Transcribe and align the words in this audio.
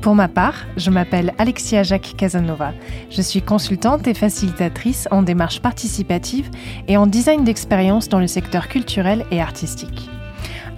Pour 0.00 0.14
ma 0.14 0.28
part, 0.28 0.54
je 0.76 0.90
m'appelle 0.90 1.34
Alexia 1.38 1.82
Jacques 1.82 2.14
Casanova. 2.16 2.72
Je 3.10 3.20
suis 3.20 3.42
consultante 3.42 4.06
et 4.06 4.14
facilitatrice 4.14 5.08
en 5.10 5.22
démarche 5.22 5.60
participative 5.60 6.50
et 6.86 6.96
en 6.96 7.06
design 7.06 7.42
d'expérience 7.42 8.08
dans 8.08 8.20
le 8.20 8.28
secteur 8.28 8.68
culturel 8.68 9.24
et 9.32 9.40
artistique. 9.40 10.08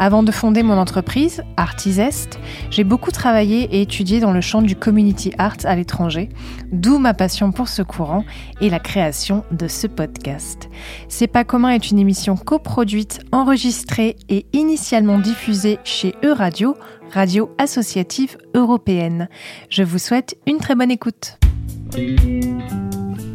Avant 0.03 0.23
de 0.23 0.33
fonder 0.33 0.63
mon 0.63 0.79
entreprise, 0.79 1.43
Artisest, 1.59 2.39
j'ai 2.71 2.85
beaucoup 2.85 3.11
travaillé 3.11 3.65
et 3.65 3.83
étudié 3.83 4.19
dans 4.19 4.33
le 4.33 4.41
champ 4.41 4.63
du 4.63 4.75
community 4.75 5.31
art 5.37 5.59
à 5.65 5.77
l'étranger, 5.77 6.31
d'où 6.73 6.99
ma 6.99 7.13
passion 7.13 7.53
pour 7.53 7.69
ce 7.69 7.83
courant 7.83 8.25
et 8.63 8.71
la 8.71 8.79
création 8.79 9.45
de 9.51 9.69
ce 9.69 9.87
podcast. 9.87 10.71
C'est 11.09 11.27
pas 11.27 11.45
commun 11.45 11.69
est 11.69 11.91
une 11.91 11.99
émission 11.99 12.39
coproduite, 12.39 13.21
enregistrée 13.31 14.17
et 14.31 14.47
initialement 14.55 15.19
diffusée 15.19 15.79
chez 15.85 16.15
E-Radio, 16.25 16.77
radio 17.13 17.51
associative 17.59 18.39
européenne. 18.55 19.29
Je 19.69 19.83
vous 19.83 19.99
souhaite 19.99 20.37
une 20.47 20.59
très 20.59 20.75
bonne 20.75 20.91
écoute. 20.91 21.39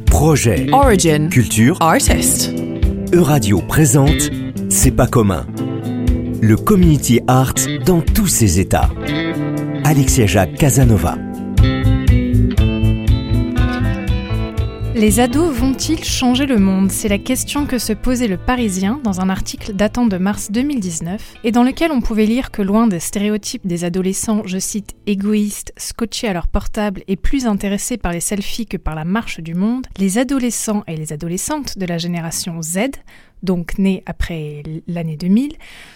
Projet 0.08 0.68
Origin 0.72 1.30
Culture 1.30 1.78
Artist. 1.82 2.54
E-Radio 3.14 3.62
présente 3.62 4.32
C'est 4.70 4.92
pas 4.92 5.08
commun. 5.08 5.46
Le 6.42 6.56
community 6.56 7.20
art 7.28 7.54
dans 7.86 8.02
tous 8.02 8.28
ses 8.28 8.60
états. 8.60 8.90
Alexia 9.84 10.26
Jacques 10.26 10.56
Casanova. 10.56 11.18
Les 15.06 15.20
ados 15.20 15.56
vont-ils 15.56 16.04
changer 16.04 16.48
le 16.48 16.58
monde? 16.58 16.92
C'est 16.92 17.10
la 17.10 17.20
question 17.20 17.68
que 17.68 17.78
se 17.78 17.94
posait 17.94 18.28
le 18.28 18.38
Parisien 18.38 19.00
dans 19.04 19.22
un 19.22 19.30
article 19.30 19.74
datant 19.74 20.08
de 20.08 20.18
mars 20.18 20.50
2019 20.50 21.36
et 21.44 21.52
dans 21.52 21.62
lequel 21.62 21.92
on 21.92 22.02
pouvait 22.02 22.26
lire 22.26 22.50
que 22.50 22.64
loin 22.64 22.88
des 22.88 23.00
stéréotypes 23.00 23.68
des 23.68 23.84
adolescents, 23.84 24.42
je 24.46 24.58
cite, 24.58 24.96
égoïstes, 25.06 25.74
scotchés 25.78 26.28
à 26.28 26.34
leur 26.34 26.48
portable 26.48 27.04
et 27.08 27.18
plus 27.18 27.46
intéressés 27.46 27.98
par 27.98 28.14
les 28.14 28.20
selfies 28.20 28.66
que 28.66 28.78
par 28.78 28.96
la 28.96 29.06
marche 29.06 29.42
du 29.42 29.54
monde, 29.54 29.86
les 30.00 30.18
adolescents 30.18 30.84
et 30.88 30.98
les 30.98 31.14
adolescentes 31.14 31.78
de 31.78 31.86
la 31.86 32.00
génération 32.00 32.64
Z, 32.64 32.90
donc 33.44 33.78
nés 33.78 34.02
après 34.08 34.64
l'année 34.88 35.18
2000, 35.18 35.54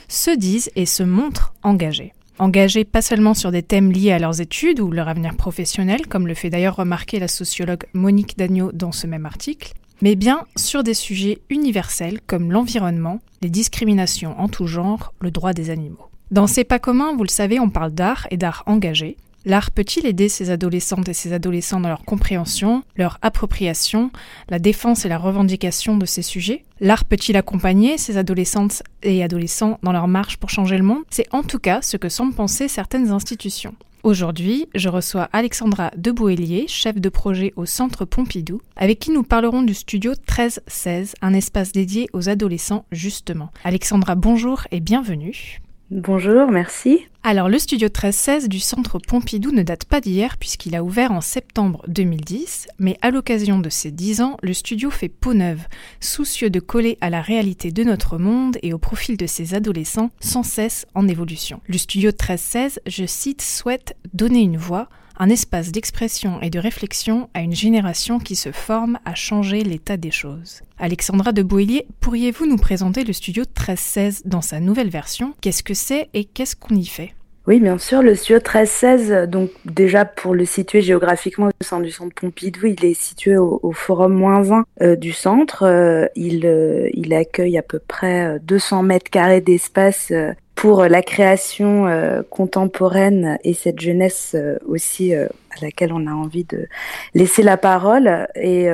se 0.08 0.30
disent 0.38 0.70
et 0.76 0.86
se 0.86 1.02
montrent 1.02 1.56
engagés 1.64 2.14
engagés 2.40 2.86
pas 2.86 3.02
seulement 3.02 3.34
sur 3.34 3.52
des 3.52 3.64
thèmes 3.64 3.92
liés 3.92 4.12
à 4.12 4.20
leurs 4.20 4.42
études 4.42 4.80
ou 4.80 4.92
leur 4.92 5.08
avenir 5.08 5.36
professionnel, 5.36 6.08
comme 6.08 6.28
le 6.28 6.34
fait 6.34 6.50
d'ailleurs 6.50 6.78
remarquer 6.78 7.20
la 7.20 7.28
sociologue 7.28 7.84
Monique 7.94 8.38
Dagneau 8.38 8.72
dans 8.72 8.92
ce 8.92 9.08
même 9.08 9.26
article, 9.26 9.73
mais 10.02 10.16
bien 10.16 10.46
sur 10.56 10.84
des 10.84 10.94
sujets 10.94 11.40
universels 11.50 12.20
comme 12.26 12.52
l'environnement, 12.52 13.20
les 13.42 13.50
discriminations 13.50 14.40
en 14.40 14.48
tout 14.48 14.68
genre, 14.68 15.14
le 15.20 15.31
droit 15.31 15.54
des 15.54 15.70
animaux. 15.70 16.09
Dans 16.31 16.48
ces 16.48 16.64
pas 16.64 16.80
communs, 16.80 17.16
vous 17.16 17.23
le 17.23 17.30
savez, 17.30 17.59
on 17.59 17.70
parle 17.70 17.92
d'art 17.92 18.28
et 18.31 18.38
d'art 18.38 18.64
engagé, 18.66 19.18
L'art 19.45 19.72
peut-il 19.72 20.06
aider 20.06 20.28
ces 20.28 20.50
adolescentes 20.50 21.08
et 21.08 21.14
ces 21.14 21.32
adolescents 21.32 21.80
dans 21.80 21.88
leur 21.88 22.04
compréhension, 22.04 22.84
leur 22.98 23.18
appropriation, 23.22 24.12
la 24.50 24.59
défense 24.59 25.06
et 25.06 25.09
la 25.09 25.18
revendication 25.18 25.98
de 25.98 26.06
ces 26.06 26.22
sujets? 26.22 26.66
L'art 26.81 27.06
peut-il 27.06 27.38
accompagner 27.38 27.98
ces 27.98 28.18
adolescentes 28.18 28.84
et 29.02 29.23
adolescents 29.23 29.80
dans 29.81 29.94
leur 29.94 30.09
marche 30.09 30.38
pour 30.38 30.50
changer 30.50 30.78
le 30.78 30.84
monde? 30.84 31.03
C'est 31.09 31.34
en 31.34 31.44
tout 31.44 31.59
cas 31.59 31.81
ce 31.81 31.96
que 31.96 32.09
semblent 32.09 32.36
penser 32.36 32.68
certaines 32.68 33.12
institutions. 33.12 33.75
Aujourd'hui, 34.03 34.68
je 34.75 34.88
reçois 34.88 35.30
Alexandra 35.34 35.92
Debouélier, 35.97 36.66
chef 36.68 37.00
de 37.00 37.09
projet 37.09 37.53
au 37.58 37.66
Centre 37.66 38.06
Pompidou, 38.06 38.62
avec 38.78 39.00
qui 39.00 39.12
nous 39.12 39.24
parlerons 39.24 39.62
du 39.62 39.74
studio 39.74 40.12
1316, 40.12 41.16
un 41.22 41.34
espace 41.34 41.72
dédié 41.74 42.08
aux 42.13 42.30
adolescents 42.30 42.86
justement. 42.92 43.52
Alexandra, 43.63 44.16
bonjour 44.16 44.63
et 44.72 44.80
bienvenue. 44.80 45.59
Bonjour, 45.91 46.51
merci. 46.51 47.00
Alors, 47.23 47.50
le 47.50 47.57
studio 47.57 47.88
1316 47.88 48.47
du 48.47 48.59
Centre 48.59 49.00
Pompidou 49.00 49.50
ne 49.50 49.63
date 49.63 49.85
pas 49.85 50.01
d'hier 50.01 50.38
puisqu'il 50.38 50.75
a 50.75 50.83
ouvert 50.83 51.11
en 51.11 51.19
septembre 51.19 51.83
2010, 51.88 52.67
mais 52.77 52.95
à 53.01 53.09
l'occasion 53.09 53.57
de 53.57 53.69
ses 53.69 53.89
10 53.89 54.22
ans, 54.22 54.38
le 54.44 54.53
studio 54.53 54.91
fait 54.91 55.09
peau 55.09 55.33
neuve, 55.33 55.66
soucieux 56.00 56.51
de 56.51 56.59
coller 56.59 57.00
à 57.01 57.09
la 57.09 57.22
réalité 57.22 57.72
de 57.72 57.83
notre 57.83 58.19
monde 58.19 58.59
et 58.61 58.72
au 58.72 58.77
profil 58.77 59.17
de 59.17 59.25
ses 59.25 59.55
adolescents 59.55 60.11
sans 60.19 60.44
cesse 60.44 60.85
en 60.94 61.07
évolution. 61.07 61.59
Le 61.67 61.79
studio 61.79 62.09
1316, 62.09 62.81
je 62.85 63.06
cite, 63.07 63.41
souhaite 63.41 63.95
donner 64.13 64.41
une 64.41 64.57
voix 64.57 64.89
un 65.19 65.30
espace 65.30 65.72
d'expression 65.72 66.41
et 66.41 66.50
de 66.50 66.59
réflexion 66.59 67.30
à 67.34 67.41
une 67.41 67.53
génération 67.53 68.19
qui 68.19 68.35
se 68.35 68.52
forme 68.52 69.00
à 69.06 69.16
changer 69.16 69.63
l'état 69.63 69.97
des 69.97 70.12
choses. 70.12 70.62
Alexandra 70.80 71.34
de 71.34 71.44
Boillier, 71.44 71.85
pourriez-vous 72.00 72.46
nous 72.46 72.57
présenter 72.57 73.03
le 73.03 73.12
studio 73.12 73.44
1316 73.44 74.24
dans 74.25 74.41
sa 74.41 74.62
nouvelle 74.62 74.90
version? 74.90 75.34
Qu'est-ce 75.41 75.63
que 75.63 75.74
c'est 75.74 76.09
et 76.13 76.24
qu'est-ce 76.24 76.56
qu'on 76.56 76.75
y 76.75 76.85
fait? 76.85 77.13
Oui, 77.47 77.59
bien 77.59 77.80
sûr, 77.80 78.02
le 78.03 78.16
studio 78.16 78.38
1316, 78.38 79.28
donc 79.28 79.50
déjà 79.66 80.06
pour 80.06 80.35
le 80.35 80.46
situer 80.46 80.81
géographiquement 80.81 81.47
au 81.47 81.63
sein 81.63 81.80
du 81.80 81.90
centre 81.90 82.13
Pompidou, 82.13 82.68
il 82.68 82.86
est 82.86 82.94
situé 82.94 83.38
au, 83.38 83.72
forum 83.74 84.13
moins 84.13 84.51
1 84.51 84.63
euh, 84.81 84.96
du 84.96 85.12
centre. 85.13 85.63
Euh, 85.63 86.06
il, 86.16 86.46
euh, 86.46 86.90
il 86.94 87.13
accueille 87.13 87.57
à 87.57 87.63
peu 87.63 87.80
près 87.80 88.40
200 88.44 88.84
mètres 88.84 89.09
carrés 89.09 89.41
d'espace 89.41 90.13
pour 90.59 90.84
la 90.84 91.02
création 91.02 91.88
euh, 91.88 92.22
contemporaine 92.30 93.38
et 93.46 93.53
cette 93.53 93.80
jeunesse 93.80 94.34
euh, 94.36 94.58
aussi 94.68 95.16
euh, 95.16 95.28
à 95.52 95.62
laquelle 95.62 95.94
on 95.94 96.06
a 96.06 96.12
envie 96.12 96.44
de 96.44 96.68
laisser 97.14 97.44
la 97.44 97.56
parole 97.56 98.28
et, 98.36 98.68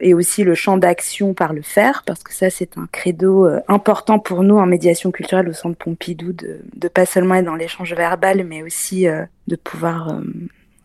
et 0.00 0.14
aussi 0.14 0.42
le 0.42 0.54
champ 0.54 0.78
d'action 0.78 1.34
par 1.34 1.52
le 1.52 1.60
faire 1.60 2.02
parce 2.06 2.22
que 2.22 2.32
ça 2.32 2.48
c'est 2.48 2.78
un 2.78 2.88
credo 2.90 3.46
important 3.68 4.18
pour 4.18 4.42
nous 4.42 4.56
en 4.56 4.64
médiation 4.64 5.10
culturelle 5.10 5.48
au 5.48 5.52
Centre 5.52 5.76
Pompidou 5.76 6.32
de, 6.32 6.60
de 6.74 6.88
pas 6.88 7.04
seulement 7.04 7.34
être 7.34 7.44
dans 7.44 7.56
l'échange 7.56 7.92
verbal 7.94 8.44
mais 8.48 8.62
aussi 8.62 9.04
de 9.04 9.56
pouvoir 9.56 10.18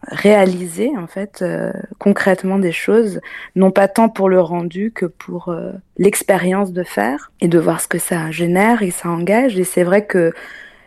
réaliser 0.08 0.92
en 0.98 1.08
fait 1.08 1.42
euh, 1.42 1.72
concrètement 1.98 2.58
des 2.58 2.72
choses, 2.72 3.20
non 3.56 3.72
pas 3.72 3.88
tant 3.88 4.10
pour 4.10 4.30
le 4.30 4.40
rendu 4.40 4.92
que 4.92 5.06
pour 5.06 5.50
euh, 5.50 5.72
l'expérience 5.98 6.72
de 6.72 6.84
faire 6.84 7.32
et 7.42 7.48
de 7.48 7.60
voir 7.60 7.82
ce 7.82 7.88
que 7.88 8.00
ça 8.00 8.32
génère 8.32 8.82
et 8.82 8.92
ça 8.92 9.10
engage. 9.10 9.58
Et 9.60 9.64
c'est 9.64 9.84
vrai 9.84 10.06
que 10.06 10.34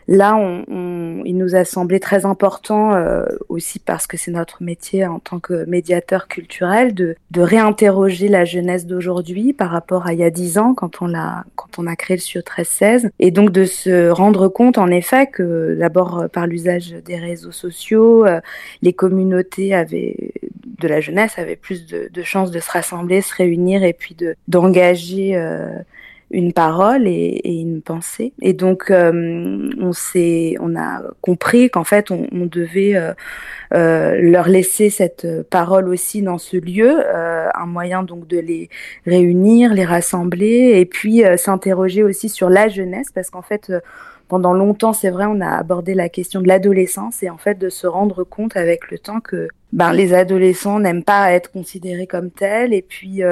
Là, 0.09 0.37
on, 0.37 1.23
il 1.25 1.37
nous 1.37 1.55
a 1.55 1.65
semblé 1.65 2.01
très 2.01 2.27
important, 2.27 2.95
euh, 2.95 3.25
aussi 3.49 3.79
parce 3.79 4.07
que 4.07 4.17
c'est 4.17 4.31
notre 4.31 4.63
métier 4.63 5.07
en 5.07 5.19
tant 5.19 5.39
que 5.39 5.65
médiateur 5.67 6.29
culturel, 6.29 6.95
de, 6.95 7.17
de 7.31 7.41
réinterroger 7.41 8.29
la 8.29 8.45
jeunesse 8.45 8.87
d'aujourd'hui 8.87 9.53
par 9.53 9.71
rapport 9.71 10.07
à 10.07 10.13
il 10.13 10.19
y 10.19 10.25
a 10.25 10.31
dix 10.31 10.59
ans, 10.59 10.75
quand 10.75 11.03
on, 11.03 11.15
a, 11.15 11.45
quand 11.57 11.79
on 11.79 11.87
a 11.87 11.97
créé 11.97 12.17
le 12.17 12.23
SIO 12.23 12.41
1316, 12.41 13.11
et 13.19 13.31
donc 13.31 13.51
de 13.51 13.65
se 13.65 14.11
rendre 14.11 14.49
compte, 14.49 14.79
en 14.79 14.89
effet, 14.89 15.27
que 15.27 15.77
d'abord 15.79 16.27
par 16.33 16.47
l'usage 16.47 16.91
des 17.05 17.17
réseaux 17.17 17.53
sociaux, 17.53 18.27
euh, 18.27 18.41
les 18.83 18.93
communautés 18.93 19.75
avaient 19.75 20.33
de 20.83 20.89
la 20.89 21.01
jeunesse 21.01 21.39
avaient 21.39 21.57
plus 21.57 21.87
de, 21.87 22.09
de 22.13 22.23
chances 22.23 22.51
de 22.51 22.61
se 22.61 22.71
rassembler, 22.71 23.21
se 23.21 23.35
réunir 23.35 23.85
et 23.85 23.93
puis 23.93 24.15
de 24.15 24.35
d'engager 24.49 25.37
euh, 25.37 25.71
une 26.33 26.53
parole 26.53 27.07
et, 27.07 27.41
une 27.45 27.83
pensée. 27.83 28.33
Et 28.41 28.55
donc, 28.55 28.91
euh, 28.91 29.71
on 29.79 29.93
s'est, 29.93 30.57
on 30.61 30.75
a 30.77 31.03
compris 31.21 31.71
qu'en 31.71 31.85
fait, 31.85 32.11
on, 32.11 32.27
devait 32.47 32.97
euh, 32.97 33.13
euh, 33.75 34.19
leur 34.21 34.49
laisser 34.49 34.91
cette 34.91 35.27
parole 35.51 35.89
aussi 35.89 36.23
dans 36.23 36.39
ce 36.39 36.57
lieu, 36.57 37.05
un 37.15 37.67
moyen 37.67 38.03
donc 38.03 38.27
de 38.27 38.39
les 38.39 38.69
réunir, 39.07 39.73
les 39.75 39.85
rassembler, 39.85 40.73
et 40.77 40.87
puis 40.87 41.23
s'interroger 41.37 42.03
aussi 42.03 42.29
sur 42.29 42.49
la 42.49 42.69
jeunesse, 42.69 43.09
parce 43.15 43.31
qu'en 43.31 43.43
fait, 43.43 43.73
pendant 44.29 44.55
longtemps, 44.55 44.93
c'est 44.93 45.11
vrai, 45.11 45.27
on 45.29 45.41
a 45.41 45.49
abordé 45.49 45.95
la 45.95 46.09
question 46.09 46.41
de 46.41 46.49
l'adolescence 46.49 47.23
et 47.23 47.31
en 47.31 47.39
fait 47.39 47.59
de 47.59 47.69
se 47.69 47.87
rendre 47.87 48.25
compte 48.25 48.57
avec 48.57 48.91
le 48.91 48.99
temps 48.99 49.21
que 49.21 49.49
ben, 49.73 49.93
les 49.93 50.15
adolescents 50.15 50.81
n'aiment 50.81 51.05
pas 51.05 51.33
être 51.33 51.51
considérés 51.53 52.07
comme 52.07 52.31
tels 52.31 52.73
et 52.73 52.83
puis 52.83 53.23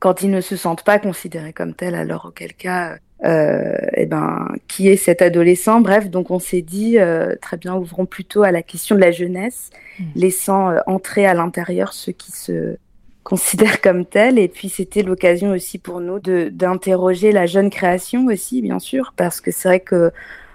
quand 0.00 0.22
ils 0.22 0.30
ne 0.30 0.40
se 0.40 0.56
sentent 0.56 0.84
pas 0.84 0.98
considérés 0.98 1.52
comme 1.52 1.74
tels, 1.74 1.94
alors 1.94 2.26
auquel 2.26 2.54
cas, 2.54 2.96
euh, 3.24 3.76
eh 3.94 4.06
ben, 4.06 4.48
qui 4.68 4.88
est 4.88 4.96
cet 4.96 5.22
adolescent? 5.22 5.80
Bref, 5.80 6.08
donc 6.08 6.30
on 6.30 6.38
s'est 6.38 6.62
dit, 6.62 6.98
euh, 6.98 7.34
très 7.40 7.56
bien, 7.56 7.74
ouvrons 7.74 8.06
plutôt 8.06 8.42
à 8.42 8.52
la 8.52 8.62
question 8.62 8.94
de 8.94 9.00
la 9.00 9.10
jeunesse, 9.10 9.70
mmh. 9.98 10.04
laissant 10.14 10.70
euh, 10.70 10.78
entrer 10.86 11.26
à 11.26 11.34
l'intérieur 11.34 11.92
ceux 11.92 12.12
qui 12.12 12.32
se 12.32 12.76
considèrent 13.24 13.80
comme 13.80 14.06
tels. 14.06 14.38
Et 14.38 14.48
puis 14.48 14.68
c'était 14.68 15.02
l'occasion 15.02 15.50
aussi 15.50 15.78
pour 15.78 16.00
nous 16.00 16.20
d'interroger 16.20 17.32
la 17.32 17.46
jeune 17.46 17.70
création 17.70 18.26
aussi, 18.26 18.62
bien 18.62 18.78
sûr, 18.78 19.12
parce 19.16 19.40
que 19.40 19.50
c'est 19.50 19.68
vrai 19.68 19.80
que 19.80 20.12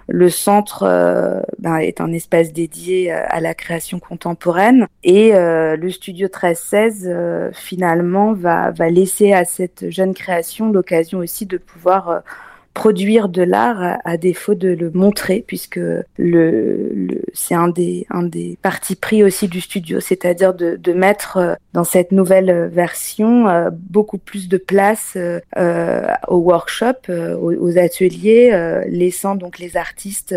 le 0.08 0.28
centre 0.28 0.84
ben, 1.58 1.76
est 1.76 2.00
un 2.00 2.12
espace 2.12 2.52
dédié 2.52 3.10
à 3.10 3.40
la 3.40 3.54
création 3.54 3.98
contemporaine. 3.98 4.86
Et 5.02 5.32
le 5.32 5.90
studio 5.90 6.26
1316 6.26 7.52
finalement 7.52 8.32
va, 8.32 8.70
va 8.70 8.90
laisser 8.90 9.32
à 9.32 9.44
cette 9.44 9.90
jeune 9.90 10.14
création 10.14 10.70
l'occasion 10.70 11.18
aussi 11.18 11.46
de 11.46 11.56
pouvoir 11.56 12.22
produire 12.74 13.28
de 13.28 13.42
l'art 13.42 13.98
à, 14.04 14.16
défaut 14.16 14.54
de 14.56 14.68
le 14.68 14.90
montrer, 14.90 15.44
puisque 15.46 15.76
le, 15.76 16.04
le 16.18 17.22
c'est 17.32 17.54
un 17.54 17.68
des, 17.68 18.06
un 18.10 18.24
des 18.24 18.58
partis 18.62 18.96
pris 18.96 19.22
aussi 19.22 19.48
du 19.48 19.60
studio, 19.60 20.00
c'est-à-dire 20.00 20.52
de, 20.54 20.76
de, 20.76 20.92
mettre 20.92 21.36
euh, 21.36 21.54
dans 21.72 21.84
cette 21.84 22.12
nouvelle 22.12 22.68
version 22.68 23.48
euh, 23.48 23.70
beaucoup 23.72 24.18
plus 24.18 24.48
de 24.48 24.56
place 24.56 25.16
euh, 25.16 25.40
aux 26.28 26.38
workshops, 26.38 27.08
aux, 27.10 27.78
ateliers, 27.78 28.84
laissant 28.88 29.34
donc 29.36 29.58
les 29.58 29.76
artistes 29.76 30.34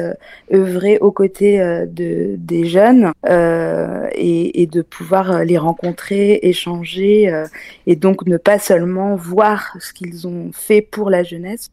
œuvrer 0.54 0.98
aux 1.00 1.12
côtés 1.12 1.60
de, 1.60 2.36
des 2.38 2.66
jeunes 2.66 3.12
et, 3.28 4.62
et, 4.62 4.68
de 4.68 4.82
pouvoir 4.82 5.44
les 5.44 5.58
rencontrer, 5.58 6.40
échanger 6.44 7.44
et 7.86 7.96
donc 7.96 8.26
ne 8.26 8.38
pas 8.38 8.60
seulement 8.60 9.16
voir 9.16 9.76
ce 9.80 9.94
qu'ils 9.94 10.28
ont 10.28 10.52
fait 10.54 10.82
pour 10.82 11.10
la 11.10 11.24
jeunesse, 11.24 11.70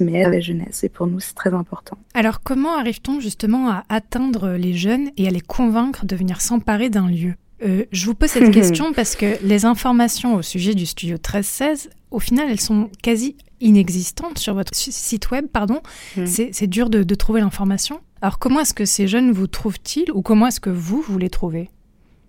mais 0.00 0.24
à 0.24 0.28
la 0.28 0.40
jeunesse. 0.40 0.84
Et 0.84 0.88
pour 0.88 1.06
nous, 1.06 1.20
c'est 1.20 1.34
très 1.34 1.52
important. 1.54 1.96
Alors, 2.14 2.42
comment 2.42 2.76
arrive-t-on 2.78 3.20
justement 3.20 3.68
à 3.70 3.84
atteindre 3.88 4.50
les 4.52 4.74
jeunes 4.74 5.10
et 5.16 5.26
à 5.26 5.30
les 5.30 5.40
convaincre 5.40 6.06
de 6.06 6.16
venir 6.16 6.40
s'emparer 6.40 6.90
d'un 6.90 7.08
lieu? 7.08 7.34
Euh, 7.64 7.84
Je 7.92 8.06
vous 8.06 8.14
pose 8.14 8.30
cette 8.30 8.50
question 8.52 8.92
parce 8.92 9.16
que 9.16 9.36
les 9.44 9.64
informations 9.64 10.34
au 10.34 10.42
sujet 10.42 10.74
du 10.74 10.86
studio 10.86 11.14
1316, 11.14 11.90
au 12.10 12.18
final, 12.18 12.48
elles 12.50 12.60
sont 12.60 12.90
quasi 13.02 13.36
inexistantes 13.60 14.38
sur 14.38 14.54
votre 14.54 14.74
site 14.74 15.30
web. 15.30 15.46
Pardon. 15.52 15.80
Hmm. 16.16 16.26
C'est 16.26 16.66
dur 16.66 16.90
de, 16.90 17.02
de 17.02 17.14
trouver 17.14 17.40
l'information. 17.40 18.00
Alors, 18.20 18.38
comment 18.38 18.60
est-ce 18.60 18.74
que 18.74 18.84
ces 18.84 19.06
jeunes 19.08 19.32
vous 19.32 19.46
trouvent-ils 19.46 20.10
ou 20.12 20.22
comment 20.22 20.46
est-ce 20.46 20.60
que 20.60 20.70
vous, 20.70 21.02
vous 21.02 21.18
les 21.18 21.30
trouvez? 21.30 21.70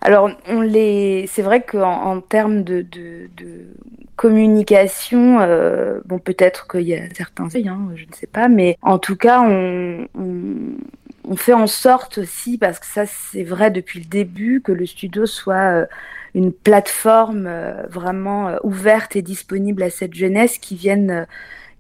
Alors, 0.06 0.30
on 0.48 0.62
les, 0.62 1.26
c'est 1.26 1.42
vrai 1.42 1.64
qu'en 1.64 2.04
en 2.04 2.22
termes 2.22 2.64
de, 2.64 2.86
communication, 4.16 5.40
euh, 5.40 6.00
bon, 6.06 6.20
peut-être 6.20 6.68
qu'il 6.68 6.82
y 6.82 6.94
a 6.94 7.10
certains, 7.16 7.46
hein, 7.46 7.90
je 7.96 8.06
ne 8.06 8.14
sais 8.14 8.28
pas, 8.28 8.48
mais 8.48 8.78
en 8.84 9.00
tout 9.00 9.16
cas, 9.16 9.42
on, 9.42 10.08
fait 11.38 11.54
en 11.54 11.66
sorte 11.66 12.20
aussi, 12.20 12.60
parce 12.60 12.80
que 12.80 12.86
ça, 12.86 13.08
c'est 13.08 13.44
vrai 13.44 13.72
depuis 13.72 14.00
le 14.00 14.06
début, 14.06 14.62
que 14.62 14.72
le 14.72 14.86
studio 14.86 15.26
soit 15.26 15.56
euh, 15.56 15.86
une 16.36 16.54
plateforme 16.54 17.48
euh, 17.48 17.88
vraiment 17.90 18.58
ouverte 18.64 19.16
et 19.16 19.24
disponible 19.24 19.82
à 19.82 19.90
cette 19.90 20.14
jeunesse 20.14 20.60
qui 20.60 20.76
vienne 20.76 21.26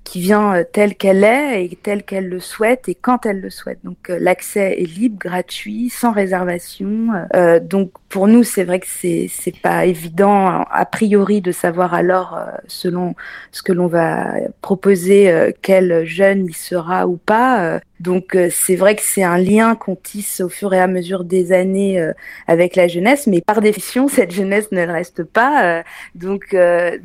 qui 0.05 0.21
vient 0.21 0.55
euh, 0.55 0.63
telle 0.63 0.95
qu'elle 0.95 1.25
est 1.25 1.65
et 1.65 1.75
telle 1.75 2.03
qu'elle 2.03 2.29
le 2.29 2.39
souhaite 2.39 2.87
et 2.87 2.95
quand 2.95 3.25
elle 3.25 3.41
le 3.41 3.49
souhaite. 3.49 3.79
Donc 3.83 4.09
euh, 4.09 4.17
l'accès 4.21 4.75
est 4.79 4.85
libre, 4.85 5.17
gratuit, 5.19 5.89
sans 5.89 6.13
réservation. 6.13 7.09
Euh, 7.35 7.59
donc 7.59 7.91
pour 8.07 8.27
nous, 8.27 8.43
c'est 8.43 8.63
vrai 8.63 8.79
que 8.79 8.87
c'est 8.87 9.27
c'est 9.29 9.59
pas 9.59 9.85
évident 9.85 10.63
a 10.69 10.85
priori 10.85 11.41
de 11.41 11.51
savoir 11.51 11.93
alors 11.93 12.39
selon 12.67 13.15
ce 13.51 13.61
que 13.61 13.73
l'on 13.73 13.87
va 13.87 14.35
proposer 14.61 15.53
quel 15.61 16.05
jeune 16.05 16.45
il 16.45 16.55
sera 16.55 17.07
ou 17.07 17.17
pas. 17.17 17.81
Donc 17.99 18.37
c'est 18.51 18.75
vrai 18.75 18.95
que 18.95 19.01
c'est 19.01 19.23
un 19.23 19.37
lien 19.37 19.75
qu'on 19.75 19.95
tisse 19.95 20.41
au 20.41 20.49
fur 20.49 20.73
et 20.73 20.79
à 20.79 20.87
mesure 20.87 21.23
des 21.23 21.51
années 21.51 22.11
avec 22.47 22.75
la 22.75 22.87
jeunesse, 22.87 23.27
mais 23.27 23.41
par 23.41 23.61
définition 23.61 24.07
cette 24.09 24.31
jeunesse 24.31 24.71
ne 24.71 24.85
reste 24.85 25.23
pas. 25.23 25.83
donc 26.13 26.55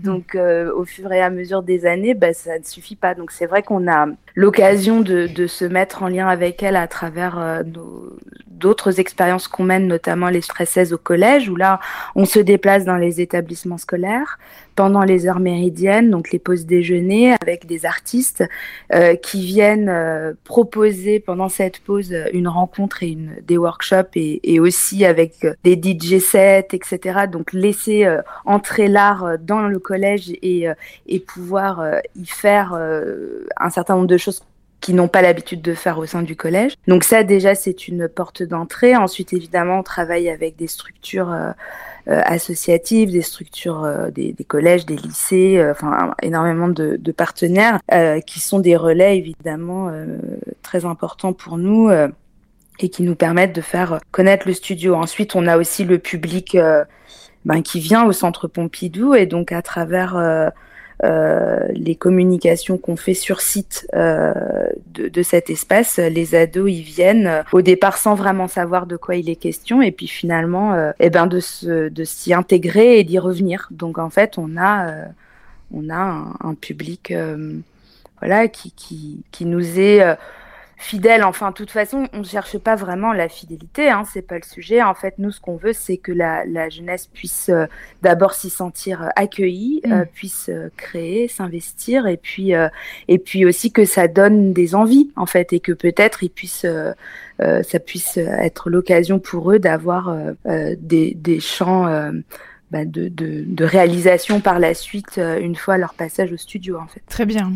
donc 0.02 0.34
au 0.36 0.84
fur 0.84 1.12
et 1.12 1.20
à 1.20 1.30
mesure 1.30 1.62
des 1.62 1.86
années, 1.86 2.14
bah, 2.14 2.32
ça 2.32 2.58
ne 2.58 2.64
suffit 2.64 2.96
pas. 2.96 3.14
Donc 3.14 3.30
c'est 3.30 3.46
vrai 3.46 3.62
qu'on 3.62 3.90
a 3.90 4.06
l'occasion 4.34 5.00
de, 5.00 5.26
de, 5.26 5.46
se 5.46 5.64
mettre 5.64 6.02
en 6.02 6.08
lien 6.08 6.28
avec 6.28 6.62
elle 6.62 6.76
à 6.76 6.86
travers 6.86 7.38
euh, 7.38 7.62
d'autres 8.46 9.00
expériences 9.00 9.48
qu'on 9.48 9.64
mène, 9.64 9.86
notamment 9.86 10.28
les 10.28 10.42
stress 10.42 10.92
au 10.92 10.98
collège, 10.98 11.48
où 11.48 11.56
là, 11.56 11.80
on 12.14 12.24
se 12.24 12.38
déplace 12.38 12.84
dans 12.84 12.96
les 12.96 13.20
établissements 13.20 13.78
scolaires 13.78 14.38
pendant 14.76 15.02
les 15.02 15.26
heures 15.26 15.40
méridiennes, 15.40 16.10
donc 16.10 16.30
les 16.30 16.38
pauses 16.38 16.64
déjeuner, 16.64 17.34
avec 17.42 17.66
des 17.66 17.84
artistes 17.84 18.44
euh, 18.94 19.14
qui 19.14 19.44
viennent 19.44 19.90
euh, 19.90 20.32
proposer 20.44 21.20
pendant 21.20 21.48
cette 21.48 21.80
pause 21.80 22.14
une 22.32 22.48
rencontre 22.48 23.02
et 23.02 23.08
une, 23.08 23.34
des 23.42 23.58
workshops 23.58 24.14
et, 24.14 24.40
et 24.42 24.60
aussi 24.60 25.04
avec 25.04 25.46
des 25.64 25.74
DJ 25.74 26.18
sets, 26.18 26.68
etc. 26.72 27.26
Donc 27.30 27.52
laisser 27.52 28.06
entrer 28.44 28.88
l'art 28.88 29.38
dans 29.38 29.60
le 29.60 29.78
collège 29.78 30.30
et, 30.42 30.66
et 31.06 31.20
pouvoir 31.20 31.84
y 32.16 32.26
faire 32.26 32.74
un 33.56 33.70
certain 33.70 33.96
nombre 33.96 34.06
de 34.06 34.16
choses 34.20 34.42
qui 34.80 34.94
n'ont 34.94 35.08
pas 35.08 35.22
l'habitude 35.22 35.62
de 35.62 35.74
faire 35.74 35.98
au 35.98 36.06
sein 36.06 36.22
du 36.22 36.36
collège. 36.36 36.74
Donc 36.88 37.04
ça 37.04 37.22
déjà 37.22 37.54
c'est 37.54 37.88
une 37.88 38.08
porte 38.08 38.42
d'entrée. 38.42 38.96
Ensuite 38.96 39.32
évidemment 39.32 39.80
on 39.80 39.82
travaille 39.82 40.28
avec 40.28 40.56
des 40.56 40.66
structures 40.66 41.30
euh, 41.30 41.50
euh, 42.08 42.20
associatives, 42.24 43.10
des 43.10 43.22
structures 43.22 43.84
euh, 43.84 44.10
des, 44.10 44.34
collèges, 44.46 44.86
des 44.86 44.96
lycées, 44.96 45.62
enfin 45.70 46.14
énormément 46.22 46.68
de, 46.68 47.12
partenaires 47.12 47.80
qui 48.26 48.40
sont 48.40 48.60
des 48.60 48.76
relais 48.76 49.18
évidemment 49.18 49.92
très 50.62 50.84
importants 50.84 51.32
pour 51.32 51.58
nous 51.58 51.90
et 52.78 52.88
qui 52.88 53.02
nous 53.02 53.16
permettent 53.16 53.54
de 53.54 53.60
faire 53.60 53.98
connaître 54.12 54.46
le 54.46 54.54
studio. 54.54 54.94
Ensuite 54.94 55.34
on 55.34 55.46
a 55.46 55.58
aussi 55.58 55.84
le 55.84 55.98
public 55.98 56.56
ben, 57.44 57.62
qui 57.62 57.80
vient 57.80 58.04
au 58.04 58.12
centre 58.12 58.48
Pompidou 58.48 59.14
et 59.14 59.26
donc 59.26 59.52
à 59.52 59.60
travers 59.60 60.52
les 61.02 61.94
communications 61.94 62.78
qu'on 62.78 62.96
fait 62.96 63.14
sur 63.14 63.40
site 63.40 63.86
euh, 63.94 64.32
de, 64.86 65.08
de, 65.08 65.22
cet 65.22 65.50
espace, 65.50 65.98
les 65.98 66.34
ados 66.34 66.70
ils 66.70 66.82
viennent 66.82 67.26
euh, 67.26 67.42
au 67.52 67.62
départ 67.62 67.96
sans 67.96 68.14
vraiment 68.14 68.48
savoir 68.48 68.86
de 68.86 68.96
quoi 68.96 69.16
il 69.16 69.30
est 69.30 69.36
question 69.36 69.82
et 69.82 69.92
puis 69.92 70.08
finalement 70.08 70.74
euh, 70.74 70.92
eh 71.00 71.10
ben 71.10 71.26
de 71.26 71.40
se, 71.40 71.88
de 71.88 72.04
s'y 72.04 72.34
intégrer 72.34 72.98
et 72.98 73.04
d'y 73.04 73.18
revenir. 73.18 73.68
Donc 73.70 73.98
en 73.98 74.10
fait 74.10 74.36
on 74.36 74.56
a 74.58 75.06
on 75.72 75.88
a 75.88 75.96
un, 75.96 76.34
un 76.40 76.54
public 76.54 77.14
voilà 78.18 78.48
qui, 78.48 78.72
qui, 78.72 79.22
qui 79.30 79.46
nous 79.46 79.78
est 79.78 80.02
fidèle. 80.80 81.24
Enfin, 81.24 81.50
de 81.50 81.54
toute 81.54 81.70
façon, 81.70 82.08
on 82.14 82.18
ne 82.18 82.24
cherche 82.24 82.56
pas 82.58 82.74
vraiment 82.74 83.12
la 83.12 83.28
fidélité, 83.28 83.90
hein, 83.90 84.04
c'est 84.10 84.22
pas 84.22 84.36
le 84.36 84.44
sujet. 84.44 84.82
En 84.82 84.94
fait, 84.94 85.14
nous, 85.18 85.30
ce 85.30 85.40
qu'on 85.40 85.56
veut, 85.56 85.74
c'est 85.74 85.98
que 85.98 86.10
la, 86.10 86.44
la, 86.46 86.70
jeunesse 86.70 87.06
puisse 87.06 87.50
euh, 87.50 87.66
d'abord 88.02 88.32
s'y 88.32 88.48
sentir 88.48 89.02
euh, 89.02 89.08
accueillie, 89.14 89.82
euh, 89.86 90.02
mm. 90.02 90.06
puisse 90.06 90.50
créer, 90.76 91.28
s'investir, 91.28 92.06
et 92.06 92.16
puis 92.16 92.52
et 93.08 93.18
puis 93.18 93.44
aussi 93.44 93.72
que 93.72 93.84
ça 93.84 94.08
donne 94.08 94.52
des 94.52 94.74
envies, 94.74 95.10
en 95.16 95.26
fait, 95.26 95.52
et 95.52 95.60
que 95.60 95.72
peut-être 95.72 96.22
ils 96.22 96.30
puissent 96.30 96.66
ça 97.38 97.78
puisse 97.78 98.16
être 98.16 98.68
l'occasion 98.70 99.18
pour 99.18 99.52
eux 99.52 99.58
d'avoir 99.58 100.14
des, 100.44 101.14
des 101.14 101.40
champs 101.40 102.12
bah, 102.70 102.84
de, 102.84 103.08
de, 103.08 103.44
de, 103.46 103.64
réalisation 103.64 104.40
par 104.40 104.60
la 104.60 104.74
suite 104.74 105.18
euh, 105.18 105.40
une 105.40 105.56
fois 105.56 105.76
leur 105.76 105.94
passage 105.94 106.32
au 106.32 106.36
studio 106.36 106.78
en 106.78 106.86
fait. 106.86 107.02
Très 107.08 107.26
bien. 107.26 107.54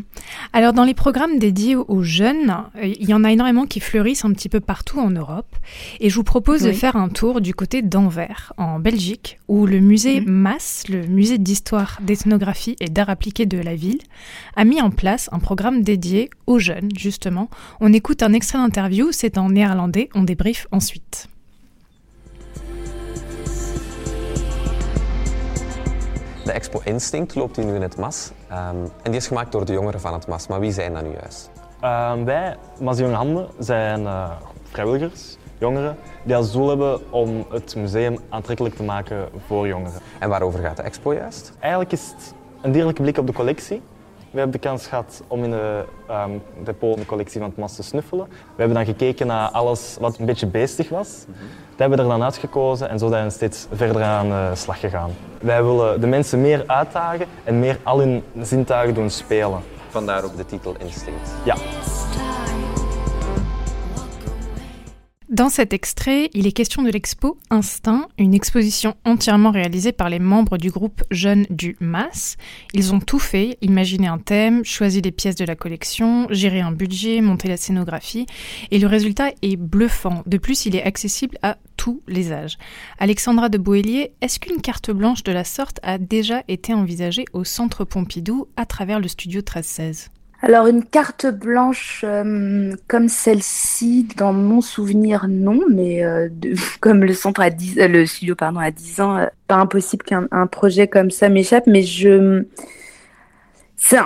Alors 0.53 0.73
dans 0.73 0.83
les 0.85 0.95
programmes 0.95 1.39
dédiés 1.39 1.77
aux 1.77 2.03
jeunes, 2.03 2.57
euh, 2.77 2.87
il 2.87 3.09
y 3.09 3.15
en 3.15 3.23
a 3.23 3.31
énormément 3.31 3.65
qui 3.67 3.79
fleurissent 3.79 4.25
un 4.25 4.33
petit 4.33 4.49
peu 4.49 4.59
partout 4.59 4.99
en 4.99 5.11
Europe 5.11 5.55
et 6.01 6.11
je 6.11 6.17
vous 6.17 6.25
propose 6.25 6.63
de 6.63 6.73
faire 6.73 6.97
un 6.97 7.09
tour 7.09 7.41
du 7.41 7.55
côté 7.55 7.81
d'Anvers 7.81 8.53
en 8.57 8.81
Belgique 8.81 9.39
où 9.47 9.67
le 9.67 9.79
musée 9.79 10.21
mhm. 10.21 10.31
MAS, 10.31 10.85
le 10.89 11.07
musée 11.07 11.39
d'histoire, 11.39 11.99
d'ethnographie 12.03 12.77
et 12.81 12.89
d'art 12.89 13.09
appliqué 13.09 13.47
de 13.47 13.59
la 13.59 13.77
ville, 13.77 14.01
a 14.57 14.65
mis 14.65 14.81
en 14.81 14.91
place 14.91 15.29
un 15.33 15.39
programme 15.39 15.83
dédié 15.83 16.29
aux 16.47 16.59
jeunes 16.59 16.89
justement. 16.97 17.51
On 17.81 17.93
écoute 17.93 18.23
un 18.23 18.33
extrait 18.33 18.59
d'interview, 18.59 19.13
c'est 19.13 19.39
en 19.39 19.51
néerlandais, 19.51 20.09
on 20.15 20.25
débriefe 20.25 20.67
ensuite. 20.73 21.29
Expo 26.55 26.81
Instinct 26.85 27.35
loopt 27.35 27.57
hier 27.57 27.65
nu 27.65 27.75
in 27.75 27.83
het 27.83 27.97
MAS. 27.97 28.31
Um, 28.51 28.57
en 29.03 29.11
die 29.11 29.15
is 29.15 29.27
gemaakt 29.27 29.53
door 29.53 29.65
de 29.65 29.73
jongeren 29.73 30.01
van 30.01 30.13
het 30.13 30.27
MAS. 30.27 30.47
Maar 30.47 30.61
wie 30.61 30.73
zijn 30.73 30.95
dat 30.95 31.03
nu 31.03 31.11
juist? 31.21 31.51
Uh, 31.83 32.13
wij, 32.25 32.57
MAS 32.81 32.99
Jonge 32.99 33.15
Handen, 33.15 33.49
zijn 33.59 34.01
uh, 34.01 34.31
vrijwilligers, 34.63 35.37
jongeren, 35.59 35.97
die 36.23 36.37
als 36.37 36.53
doel 36.53 36.69
hebben 36.69 37.13
om 37.13 37.47
het 37.51 37.77
museum 37.77 38.19
aantrekkelijk 38.29 38.75
te 38.75 38.83
maken 38.83 39.29
voor 39.47 39.67
jongeren. 39.67 40.01
En 40.19 40.29
waarover 40.29 40.61
gaat 40.61 40.77
de 40.77 40.83
expo 40.83 41.15
juist? 41.15 41.53
Eigenlijk 41.59 41.93
is 41.93 42.07
het 42.07 42.35
een 42.61 42.73
dierlijke 42.73 43.03
blik 43.03 43.19
op 43.19 43.27
de 43.27 43.33
collectie. 43.33 43.83
We 44.35 44.41
hebben 44.41 44.61
de 44.61 44.69
kans 44.69 44.87
gehad 44.87 45.23
om 45.27 45.45
in 45.45 45.51
de 45.51 45.85
um, 46.11 46.43
depot 46.65 46.99
de 46.99 47.07
collectie 47.07 47.41
van 47.41 47.49
het 47.49 47.59
MAS 47.59 47.77
te 47.77 47.83
snuffelen. 47.83 48.27
We 48.29 48.35
hebben 48.57 48.77
dan 48.77 48.85
gekeken 48.85 49.27
naar 49.27 49.49
alles 49.49 49.97
wat 50.01 50.19
een 50.19 50.27
beetje 50.27 50.47
beestig 50.47 50.89
was. 50.89 51.25
Mm 51.27 51.35
-hmm. 51.35 51.47
Dat 51.71 51.79
hebben 51.79 51.99
we 51.99 52.05
er 52.05 52.11
dan 52.11 52.23
uitgekozen 52.23 52.89
en 52.89 52.99
zo 52.99 53.09
zijn 53.09 53.25
we 53.25 53.31
steeds 53.31 53.67
verder 53.73 54.03
aan 54.03 54.29
de 54.29 54.51
slag 54.55 54.81
gegaan. 54.81 55.11
Wij 55.41 55.65
willen 55.65 56.01
de 56.01 56.07
mensen 56.07 56.41
meer 56.41 56.65
uitdagen 56.67 57.27
en 57.45 57.59
meer 57.59 57.79
al 57.83 57.99
hun 57.99 58.23
zintuigen 58.41 58.95
doen 58.95 59.11
spelen. 59.11 59.61
Vandaar 59.89 60.25
ook 60.25 60.37
de 60.37 60.47
titel 60.47 60.75
Instinct. 60.79 61.31
Ja. 61.45 61.55
Dans 65.35 65.49
cet 65.49 65.73
extrait, 65.73 66.31
il 66.33 66.47
est 66.47 66.53
question 66.53 66.83
de 66.83 66.91
l'expo 66.91 67.39
Instinct, 67.51 68.07
une 68.19 68.35
exposition 68.35 68.95
entièrement 69.05 69.51
réalisée 69.51 69.91
par 69.91 70.09
les 70.09 70.21
membres 70.21 70.59
du 70.59 70.71
groupe 70.71 71.03
Jeunes 71.11 71.45
du 71.51 71.77
MAS. 71.81 72.37
Ils 72.73 72.95
ont 72.95 73.01
tout 73.01 73.19
fait, 73.19 73.59
imaginé 73.61 74.07
un 74.07 74.19
thème, 74.19 74.65
choisi 74.65 75.03
les 75.03 75.11
pièces 75.11 75.35
de 75.35 75.45
la 75.45 75.57
collection, 75.57 76.29
géré 76.31 76.61
un 76.61 76.71
budget, 76.71 77.21
monté 77.21 77.49
la 77.49 77.57
scénographie, 77.57 78.27
et 78.71 78.79
le 78.79 78.87
résultat 78.87 79.33
est 79.43 79.57
bluffant. 79.57 80.23
De 80.25 80.39
plus, 80.39 80.67
il 80.67 80.77
est 80.77 80.85
accessible 80.85 81.37
à 81.43 81.59
tous 81.77 82.01
les 82.07 82.31
âges. 82.31 82.57
Alexandra 83.01 83.49
de 83.49 83.59
Boélier, 83.59 84.13
est-ce 84.21 84.39
qu'une 84.39 84.61
carte 84.61 84.93
blanche 84.93 85.25
de 85.25 85.33
la 85.33 85.43
sorte 85.43 85.81
a 85.83 85.99
déjà 85.99 86.45
été 86.47 86.75
envisagée 86.75 87.25
au 87.33 87.43
Centre 87.43 87.85
Pompidou 87.85 88.47
à 88.57 88.67
travers 88.67 89.01
le 89.01 89.09
studio 89.09 89.39
1316 89.39 90.11
alors 90.45 90.67
une 90.67 90.85
carte 90.85 91.25
blanche 91.25 92.05
euh, 92.07 92.75
comme 92.87 93.09
celle-ci, 93.09 94.07
dans 94.19 94.35
mon 94.35 94.61
souvenir, 94.61 95.25
non, 95.27 95.61
mais 95.73 96.05
euh, 96.05 96.29
comme 96.81 97.03
le 97.03 97.15
centre 97.15 97.41
à 97.41 97.49
10, 97.49 97.79
euh, 97.79 97.89
le 97.89 98.05
studio 98.05 98.35
pardon 98.35 98.61
à 98.61 98.71
10 98.71 99.01
ans, 99.01 99.27
pas 99.49 99.55
impossible 99.55 100.05
qu'un 100.05 100.47
projet 100.47 100.87
comme 100.87 101.11
ça 101.11 101.31
m'échappe, 101.31 101.67
mais 101.67 101.81
je 101.83 102.45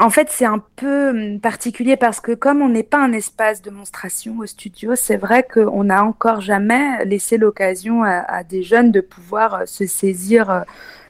en 0.01 0.11
fait, 0.11 0.29
c'est 0.31 0.45
un 0.45 0.63
peu 0.77 1.39
particulier 1.41 1.97
parce 1.97 2.21
que 2.21 2.33
comme 2.33 2.63
on 2.63 2.69
n'est 2.69 2.83
pas 2.83 2.99
un 2.99 3.13
espace 3.13 3.63
de 3.63 3.71
monstration 3.71 4.39
au 4.39 4.47
studio, 4.47 4.95
c'est 4.97 5.17
vrai 5.17 5.45
qu'on 5.45 5.85
n'a 5.85 6.05
encore 6.05 6.41
jamais 6.41 7.05
laissé 7.05 7.37
l'occasion 7.37 8.03
à, 8.03 8.43
des 8.43 8.65
jeunes 8.65 8.91
de 8.91 9.01
pouvoir 9.01 9.63
se 9.67 9.87
saisir 9.87 10.65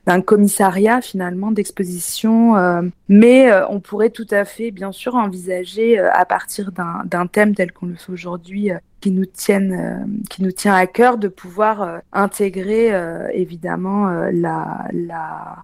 d'un 0.09 0.23
commissariat 0.23 1.03
finalement 1.03 1.53
d'exposition. 1.53 2.57
Euh, 2.57 2.81
mais 3.11 3.53
euh, 3.53 3.69
on 3.69 3.79
pourrait 3.79 4.09
tout 4.09 4.27
à 4.31 4.47
fait, 4.47 4.71
bien 4.71 4.91
sûr, 4.91 5.17
envisager 5.17 5.99
euh, 5.99 6.09
à 6.15 6.25
partir 6.25 6.73
d'un 6.73 7.27
thème 7.27 7.55
tel 7.55 7.73
qu'on 7.73 7.85
le 7.85 7.95
fait 7.95 8.11
aujourd'hui, 8.11 8.71
qui 9.03 9.11
nous 9.11 9.27
tienne, 9.27 10.23
qui 10.31 10.43
nous 10.43 10.51
tient 10.51 10.75
à 10.75 10.87
cœur, 10.87 11.19
de 11.19 11.29
pouvoir 11.29 12.01
intégrer 12.13 12.91
évidemment 13.33 14.09
la, 14.33 14.89
la, 14.93 15.59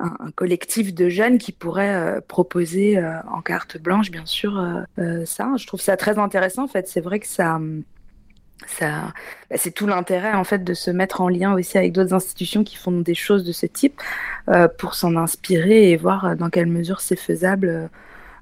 un, 0.00 0.30
collectif 0.34 0.94
de 0.94 1.08
jeunes 1.08 1.36
qui 1.36 1.52
pourrait 1.52 2.22
proposer 2.28 2.98
en 3.30 3.42
carte 3.42 3.76
blanche, 3.76 4.10
bien 4.10 4.24
sûr, 4.24 4.64
ça. 5.26 5.50
Je 5.58 5.66
trouve 5.66 5.82
ça 5.82 5.98
très 5.98 6.18
intéressant. 6.18 6.64
En 6.64 6.68
fait, 6.68 6.88
c'est 6.88 7.02
vrai 7.02 7.18
que 7.18 7.26
ça 7.26 7.60
ça, 8.66 9.12
bah, 9.50 9.56
c'est 9.56 9.70
tout 9.70 9.86
l'intérêt 9.86 10.34
en 10.34 10.44
fait 10.44 10.64
de 10.64 10.74
se 10.74 10.90
mettre 10.90 11.20
en 11.20 11.28
lien 11.28 11.54
aussi 11.54 11.78
avec 11.78 11.92
d'autres 11.92 12.14
institutions 12.14 12.64
qui 12.64 12.76
font 12.76 12.92
des 12.92 13.14
choses 13.14 13.44
de 13.44 13.52
ce 13.52 13.66
type 13.66 14.00
euh, 14.48 14.68
pour 14.78 14.94
s'en 14.94 15.16
inspirer 15.16 15.90
et 15.90 15.96
voir 15.96 16.24
euh, 16.24 16.34
dans 16.34 16.50
quelle 16.50 16.66
mesure 16.66 17.00
c'est 17.00 17.18
faisable 17.18 17.88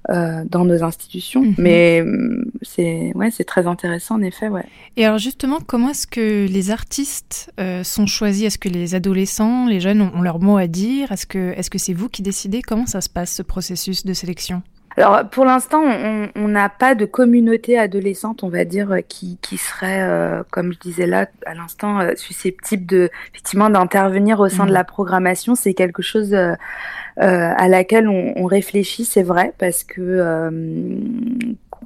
euh, 0.09 0.43
dans 0.49 0.65
nos 0.65 0.83
institutions. 0.83 1.43
Mhm. 1.43 1.55
Mais 1.59 2.03
mm, 2.03 2.45
c'est 2.63 3.13
ouais, 3.15 3.31
c'est 3.31 3.45
très 3.45 3.67
intéressant 3.67 4.17
en 4.17 4.23
effet. 4.23 4.49
Ouais. 4.49 4.65
Et 4.97 5.05
alors 5.05 5.19
justement, 5.19 5.59
comment 5.61 5.91
est-ce 5.91 6.07
que 6.07 6.47
les 6.47 6.71
artistes 6.71 7.53
sont 7.83 8.07
choisis? 8.07 8.47
Est-ce 8.47 8.59
que 8.59 8.69
les 8.69 8.95
adolescents, 8.95 9.67
les 9.67 9.81
jeunes 9.81 10.01
ont, 10.01 10.13
ont 10.15 10.23
leur 10.23 10.41
mot 10.41 10.57
à 10.57 10.67
dire? 10.67 11.13
Est-ce 11.13 11.27
que 11.27 11.53
est-ce 11.57 11.71
que 11.71 11.79
c'est 11.79 11.95
vous 11.95 12.09
qui 12.09 12.23
décidez? 12.23 12.63
Comment 12.63 12.87
ça 12.87 13.01
se 13.01 13.11
passe 13.11 13.33
ce 13.33 13.43
processus 13.43 14.07
de 14.07 14.15
sélection? 14.15 14.63
Alors 14.97 15.29
pour 15.29 15.45
l'instant, 15.45 15.83
on 16.35 16.49
n'a 16.49 16.69
pas 16.71 16.95
de 16.95 17.05
communauté 17.05 17.79
adolescente, 17.79 18.43
on 18.43 18.49
va 18.49 18.65
dire, 18.65 18.93
euh, 18.93 19.01
qui, 19.07 19.39
qui 19.43 19.59
serait, 19.59 20.01
euh, 20.01 20.43
comme 20.51 20.73
je 20.73 20.79
disais 20.79 21.07
là 21.07 21.27
à 21.45 21.55
l'instant, 21.55 22.01
euh, 22.01 22.13
susceptible 22.17 22.87
de 22.87 23.11
effectivement 23.31 23.69
d'intervenir 23.69 24.41
au 24.41 24.49
sein 24.49 24.65
de 24.65 24.71
mmh. 24.71 24.75
la 24.75 24.85
programmation. 24.85 25.55
C'est 25.55 25.75
quelque 25.75 26.03
chose 26.03 26.35
à 27.19 27.69
laquelle 27.69 28.09
on, 28.09 28.33
on 28.37 28.47
réfléchit, 28.47 29.05
c'est 29.05 29.23
vrai, 29.23 29.53
parce 29.59 29.85
que 29.85 30.57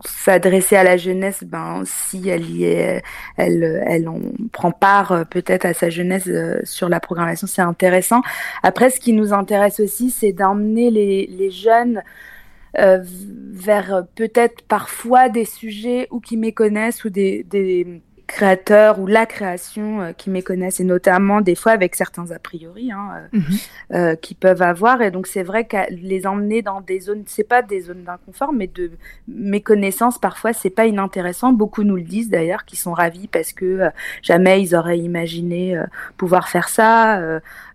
s'adresser 0.04 0.76
à 0.76 0.84
la 0.84 0.96
jeunesse, 0.96 1.44
ben 1.44 1.82
si 1.84 2.28
elle 2.28 2.48
y 2.48 2.64
est, 2.64 3.02
elle, 3.36 3.82
elle 3.86 4.08
en 4.08 4.20
prend 4.52 4.70
part 4.70 5.26
peut-être 5.28 5.66
à 5.66 5.74
sa 5.74 5.90
jeunesse 5.90 6.28
sur 6.64 6.88
la 6.88 7.00
programmation, 7.00 7.46
c'est 7.46 7.62
intéressant. 7.62 8.22
Après, 8.62 8.90
ce 8.90 8.98
qui 8.98 9.12
nous 9.12 9.32
intéresse 9.32 9.78
aussi, 9.80 10.10
c'est 10.10 10.32
d'emmener 10.32 10.90
les, 10.90 11.26
les 11.26 11.50
jeunes 11.50 11.98
euh, 11.98 12.02
vers 12.74 14.06
peut-être 14.14 14.62
parfois 14.62 15.28
des 15.28 15.44
sujets 15.44 16.06
ou 16.10 16.20
qui 16.20 16.36
méconnaissent 16.36 17.04
ou 17.04 17.10
des, 17.10 17.44
des 17.44 18.02
créateurs 18.30 19.00
ou 19.00 19.06
la 19.08 19.26
création 19.26 20.00
euh, 20.00 20.12
qui 20.12 20.30
méconnaissent 20.30 20.78
et 20.78 20.84
notamment 20.84 21.40
des 21.40 21.56
fois 21.56 21.72
avec 21.72 21.96
certains 21.96 22.30
a 22.30 22.38
priori 22.38 22.92
hein, 22.92 23.10
euh, 23.34 23.38
mhm. 23.38 23.44
euh, 23.94 24.14
qui 24.14 24.34
peuvent 24.34 24.62
avoir 24.62 25.02
et 25.02 25.10
donc 25.10 25.26
c'est 25.26 25.42
vrai 25.42 25.64
que 25.64 25.76
les 25.90 26.28
emmener 26.28 26.62
dans 26.62 26.80
des 26.80 27.00
zones 27.00 27.24
c'est 27.26 27.48
pas 27.48 27.60
des 27.62 27.80
zones 27.80 28.04
d'inconfort 28.04 28.52
mais 28.52 28.68
de 28.68 28.92
méconnaissance 29.26 30.18
parfois 30.18 30.52
c'est 30.52 30.70
pas 30.70 30.86
inintéressant 30.86 31.52
beaucoup 31.52 31.82
nous 31.82 31.96
le 31.96 32.02
disent 32.02 32.30
d'ailleurs 32.30 32.64
qui 32.64 32.76
sont 32.76 32.92
ravis 32.92 33.26
parce 33.26 33.52
que 33.52 33.90
jamais 34.22 34.62
ils 34.62 34.76
auraient 34.76 34.98
imaginé 34.98 35.80
pouvoir 36.16 36.48
faire 36.48 36.68
ça 36.68 37.20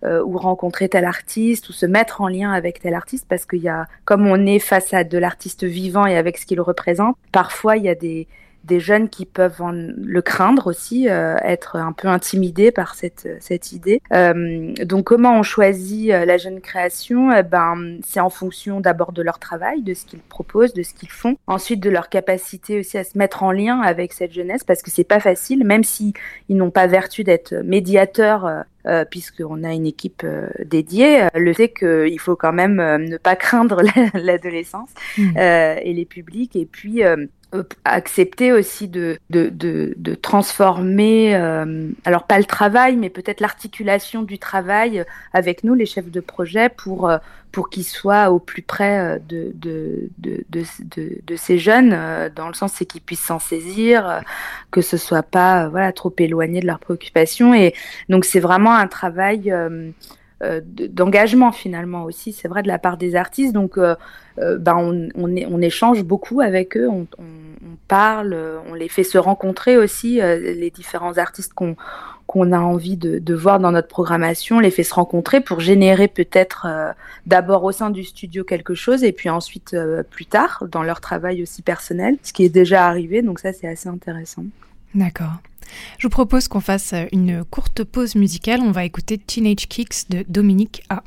ou 0.04 0.38
rencontrer 0.38 0.88
tel 0.88 1.06
artiste 1.06 1.70
ou 1.70 1.74
se 1.74 1.86
mettre 1.86 2.22
en 2.22 2.28
lien 2.28 2.52
avec 2.52 2.80
tel 2.80 2.94
artiste 2.94 3.26
parce 3.28 3.46
qu'il 3.46 3.62
y 3.62 3.70
a 3.70 3.88
comme 4.06 4.26
on 4.26 4.46
est 4.46 4.60
face 4.60 4.94
à 4.94 5.04
de 5.04 5.18
l'artiste 5.18 5.66
vivant 5.66 6.06
et 6.06 6.16
avec 6.18 6.38
ce 6.38 6.46
qu'il 6.46 6.62
représente 6.62 7.18
parfois 7.32 7.76
il 7.78 7.84
y 7.84 7.90
a 7.90 7.96
des 7.96 8.28
des 8.66 8.80
jeunes 8.80 9.10
qui 9.10 9.26
peuvent 9.26 9.62
le 9.72 10.22
craindre 10.22 10.68
aussi, 10.68 11.08
euh, 11.10 11.36
être 11.44 11.76
un 11.76 11.94
peu 11.94 12.08
intimidés 12.08 12.72
par 12.72 12.96
cette, 12.96 13.28
cette 13.40 13.72
idée. 13.72 14.02
Euh, 14.14 14.74
donc 14.84 15.06
comment 15.06 15.40
on 15.40 15.44
choisit 15.44 16.12
euh, 16.12 16.26
la 16.26 16.38
jeune 16.38 16.62
création? 16.62 17.32
Eh 17.32 17.44
ben, 17.44 17.98
C'est 18.04 18.20
en 18.20 18.30
fonction 18.30 18.82
d'abord 18.82 19.12
de 19.12 19.22
leur 19.22 19.40
travail, 19.40 19.82
de 19.84 19.94
ce 19.94 20.06
qu'ils 20.06 20.20
proposent, 20.20 20.74
de 20.74 20.84
ce 20.84 20.94
qu'ils 20.94 21.12
font, 21.12 21.38
ensuite 21.48 21.80
de 21.80 21.90
leur 21.90 22.10
capacité 22.10 22.80
aussi 22.80 22.98
à 22.98 23.04
se 23.04 23.18
mettre 23.18 23.44
en 23.44 23.52
lien 23.52 23.82
avec 23.82 24.14
cette 24.14 24.34
jeunesse, 24.34 24.64
parce 24.64 24.82
que 24.82 24.90
c'est 24.92 25.04
pas 25.04 25.20
facile, 25.20 25.64
même 25.64 25.84
si 25.84 26.14
ils 26.50 26.58
n'ont 26.58 26.72
pas 26.72 26.88
vertu 26.88 27.24
d'être 27.24 27.54
médiateurs 27.64 28.66
euh, 28.88 29.04
puisqu'on 29.04 29.64
a 29.64 29.74
une 29.74 29.88
équipe 29.88 30.22
euh, 30.24 30.48
dédiée, 30.64 31.28
le 31.34 31.54
fait 31.54 31.70
qu'il 31.70 32.20
faut 32.20 32.36
quand 32.36 32.54
même 32.54 32.76
ne 32.76 33.18
pas 33.18 33.36
craindre 33.36 33.82
l'adolescence 34.14 34.92
mmh. 35.18 35.38
et 35.38 35.94
les 35.94 36.06
publics, 36.06 36.56
et 36.56 36.68
puis 36.68 37.04
euh, 37.04 37.26
accepter 37.84 38.52
aussi 38.52 38.88
de, 38.88 39.20
transformer, 40.22 41.36
euh, 41.36 41.90
alors 42.06 42.24
pas 42.24 42.38
le 42.38 42.46
travail, 42.46 42.96
mais 42.96 43.10
peut-être 43.10 43.42
l'articulation 43.42 44.24
du 44.24 44.40
travail 44.40 45.04
avec 45.34 45.64
nous, 45.64 45.74
les 45.74 45.86
chefs 45.86 46.10
de 46.10 46.20
projet, 46.20 46.70
pour, 46.70 47.10
euh, 47.10 47.18
pour 47.52 47.70
qu'ils 47.70 47.86
soient 47.86 48.32
au 48.32 48.40
plus 48.40 48.62
près 48.62 49.20
de, 49.28 49.60
ces 51.36 51.58
jeunes, 51.58 51.98
dans 52.36 52.48
le 52.48 52.54
sens 52.54 52.74
qu'ils 52.88 53.02
puissent 53.02 53.26
s'en 53.26 53.40
saisir, 53.40 54.22
que 54.72 54.82
ce 54.82 54.98
soit 54.98 55.24
pas 55.24 55.70
voilà 55.70 55.92
trop 55.94 56.14
éloigné 56.18 56.60
de 56.60 56.68
leurs 56.68 56.80
préoccupations. 56.80 57.54
Et 57.54 57.74
donc 58.10 58.26
c'est 58.26 58.40
vraiment 58.40 58.76
un 58.76 58.88
travail 58.88 59.52
euh, 59.52 59.92
d'engagement 60.42 61.52
finalement 61.52 62.04
aussi, 62.04 62.34
c'est 62.34 62.48
vrai 62.48 62.62
de 62.62 62.68
la 62.68 62.78
part 62.78 62.98
des 62.98 63.16
artistes. 63.16 63.54
Donc, 63.54 63.78
euh, 63.78 63.96
euh, 64.40 64.58
ben 64.58 64.76
on, 64.76 65.10
on, 65.16 65.62
échange 65.62 66.04
beaucoup 66.04 66.42
avec 66.42 66.76
eux, 66.76 66.90
on, 66.90 67.08
parle, 67.88 68.38
on 68.70 68.74
les 68.74 68.90
fait 68.90 69.04
se 69.04 69.18
rencontrer 69.18 69.78
aussi, 69.78 70.16
les 70.20 70.72
différents 70.72 71.18
artistes 71.18 71.54
qu'on 71.54 72.52
a 72.52 72.60
envie 72.60 72.98
de, 72.98 73.20
de, 73.20 73.34
voir 73.34 73.60
dans 73.60 73.72
notre 73.72 73.88
programmation, 73.88 74.60
les 74.60 74.72
fait 74.72 74.84
se 74.84 74.94
rencontrer 74.94 75.40
pour 75.40 75.60
générer 75.60 76.08
peut-être 76.08 76.68
d'abord 77.28 77.64
au 77.64 77.72
sein 77.72 77.92
du 77.92 78.04
studio 78.04 78.44
quelque 78.44 78.74
chose 78.74 79.04
et 79.04 79.12
puis 79.12 79.30
ensuite 79.30 79.76
plus 80.10 80.26
tard 80.26 80.64
dans 80.70 80.84
leur 80.84 81.00
travail 81.00 81.44
aussi 81.44 81.62
personnel, 81.62 82.18
ce 82.24 82.34
qui 82.34 82.44
est 82.44 82.50
déjà 82.50 82.88
arrivé. 82.88 83.22
Donc 83.22 83.40
ça, 83.40 83.54
c'est 83.54 83.68
assez 83.68 83.88
intéressant. 83.88 84.44
D'accord. 84.96 85.34
Je 85.98 86.08
vous 86.08 86.12
propose 86.12 86.48
qu'on 86.48 86.62
fasse 86.62 86.94
une 87.12 87.44
courte 87.46 87.84
pause 87.84 88.16
musicale. 88.16 88.62
On 88.62 88.72
va 88.72 88.86
écouter 88.86 89.18
Teenage 89.18 89.68
Kicks 89.68 90.10
de 90.10 90.26
Dominique 90.28 90.84
A. 90.90 91.04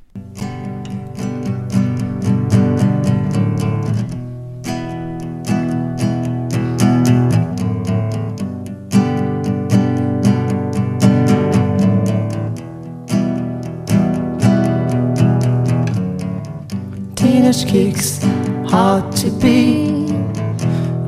Teenage 17.15 17.67
Kicks, 17.67 18.23
hard 18.71 19.15
to 19.17 19.31
be. 19.31 20.09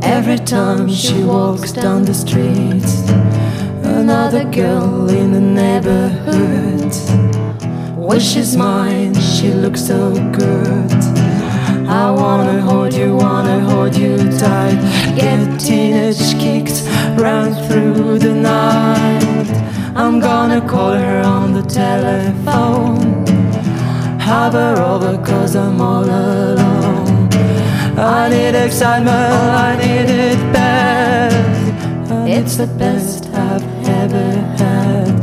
Every 0.02 0.38
time 0.38 0.88
she 0.88 1.22
walks 1.22 1.72
down 1.72 2.04
the 2.04 2.14
streets, 2.14 3.02
another 4.10 4.44
girl 4.50 5.08
in 5.08 5.30
the 5.30 5.40
neighborhood. 5.40 6.92
When 7.96 8.18
she's 8.18 8.56
mine, 8.56 9.14
she 9.14 9.52
looks 9.52 9.86
so 9.86 10.12
good. 10.32 10.90
I 11.88 12.10
wanna 12.10 12.60
hold 12.60 12.92
you, 12.92 13.14
wanna 13.14 13.60
hold 13.60 13.94
you 13.94 14.16
tight. 14.36 14.78
Get 15.14 15.60
teenage 15.60 16.34
kicks, 16.42 16.82
run 17.24 17.54
through 17.66 18.18
the 18.18 18.34
night. 18.34 19.48
I'm 19.94 20.18
gonna 20.18 20.60
call 20.60 20.94
her 20.94 21.20
on 21.20 21.52
the 21.52 21.62
telephone. 21.62 23.24
Have 24.18 24.54
her 24.54 24.76
over, 24.92 25.18
cause 25.24 25.54
I'm 25.54 25.80
all 25.80 26.04
alone. 26.04 27.28
I 27.96 28.28
need 28.28 28.56
excitement, 28.56 29.32
I 29.66 29.76
need 29.82 30.10
it 30.10 30.40
bad. 30.52 31.32
It's 32.28 32.56
the 32.56 32.66
best 32.66 33.26
I've 33.34 33.79
had. 34.08 35.20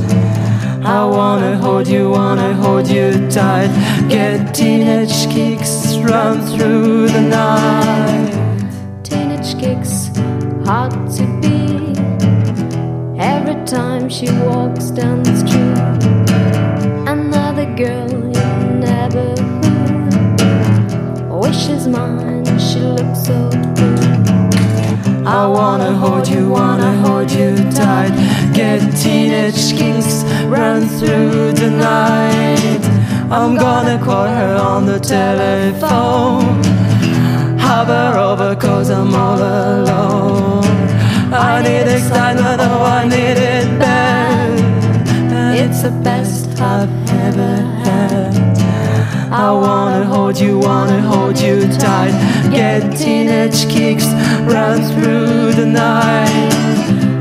wanna 0.84 1.58
hold 1.58 1.88
you, 1.88 2.10
wanna 2.10 2.54
hold 2.54 2.88
you 2.88 3.12
tight. 3.30 3.72
Get 4.10 4.54
teenage 4.54 5.28
kicks, 5.30 5.98
run 5.98 6.42
through 6.46 7.08
the 7.10 7.22
night. 7.22 8.32
Teenage 9.04 9.58
kicks, 9.60 10.10
hard 10.66 10.92
to 11.16 11.26
beat. 11.42 11.98
Every 13.20 13.56
time 13.66 14.10
she 14.10 14.30
walks 14.32 14.92
down 14.92 15.24
the 15.24 15.36
street, 15.36 15.80
another 17.08 17.66
girl 17.76 18.12
in 18.12 18.80
neighborhood 18.80 19.48
wishes 21.32 21.88
mine. 21.88 22.46
She 22.60 22.80
looks 22.80 23.26
so. 23.26 23.77
I 25.28 25.46
wanna 25.46 25.92
hold 25.92 26.26
you, 26.26 26.48
wanna 26.48 26.92
hold 27.04 27.30
you 27.30 27.54
tight. 27.72 28.14
Get 28.54 28.80
teenage 28.96 29.78
kicks, 29.78 30.24
run 30.46 30.88
through 30.88 31.52
the 31.52 31.70
night. 31.70 32.82
I'm 33.30 33.58
gonna 33.58 34.00
call 34.02 34.26
her 34.26 34.56
on 34.56 34.86
the 34.86 35.00
telephone. 35.00 36.64
Have 37.60 37.88
her 37.88 38.18
over 38.18 38.56
cause 38.56 38.90
I'm 38.90 39.14
all 39.14 39.38
alone. 39.38 40.64
I 41.34 41.62
need 41.62 41.92
excitement, 41.94 42.62
oh 42.62 42.84
I 42.84 43.06
need 43.06 43.38
it 43.54 43.68
bad. 43.78 45.58
It's 45.60 45.82
the 45.82 45.92
best 45.92 46.58
I've 46.62 46.90
ever 47.10 47.56
had. 47.84 48.47
I 49.32 49.52
wanna 49.52 50.06
hold 50.06 50.40
you, 50.40 50.58
wanna 50.60 51.02
hold 51.02 51.38
you 51.38 51.68
tight. 51.78 52.14
Get 52.50 52.98
teenage 52.98 53.68
kicks, 53.68 54.06
run 54.46 54.82
through 54.94 55.54
the 55.54 55.66
night. 55.66 56.54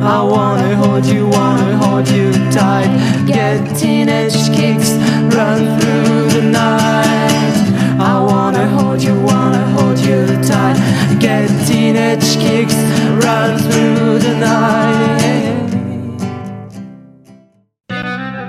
I 0.02 0.22
wanna 0.22 0.76
hold 0.76 1.04
you, 1.04 1.26
wanna 1.26 1.76
hold 1.76 2.08
you 2.08 2.32
tight. 2.52 2.88
Get 3.26 3.76
teenage 3.76 4.38
kicks, 4.54 4.92
run 5.34 5.80
through 5.80 6.28
the 6.30 6.42
night. 6.42 7.56
I 7.98 8.20
wanna 8.20 8.68
hold 8.68 9.02
you, 9.02 9.20
wanna 9.22 9.66
hold 9.76 9.98
you 9.98 10.26
tight. 10.44 10.76
Get 11.18 11.48
teenage 11.66 12.36
kicks, 12.38 12.76
run 13.24 13.58
through 13.58 14.20
the 14.20 14.34
night. 14.38 15.26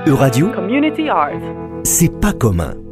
Euradio, 0.05 0.51
Community 0.53 1.09
Art. 1.09 1.41
c'est 1.83 2.11
pas 2.21 2.33
commun. 2.33 2.87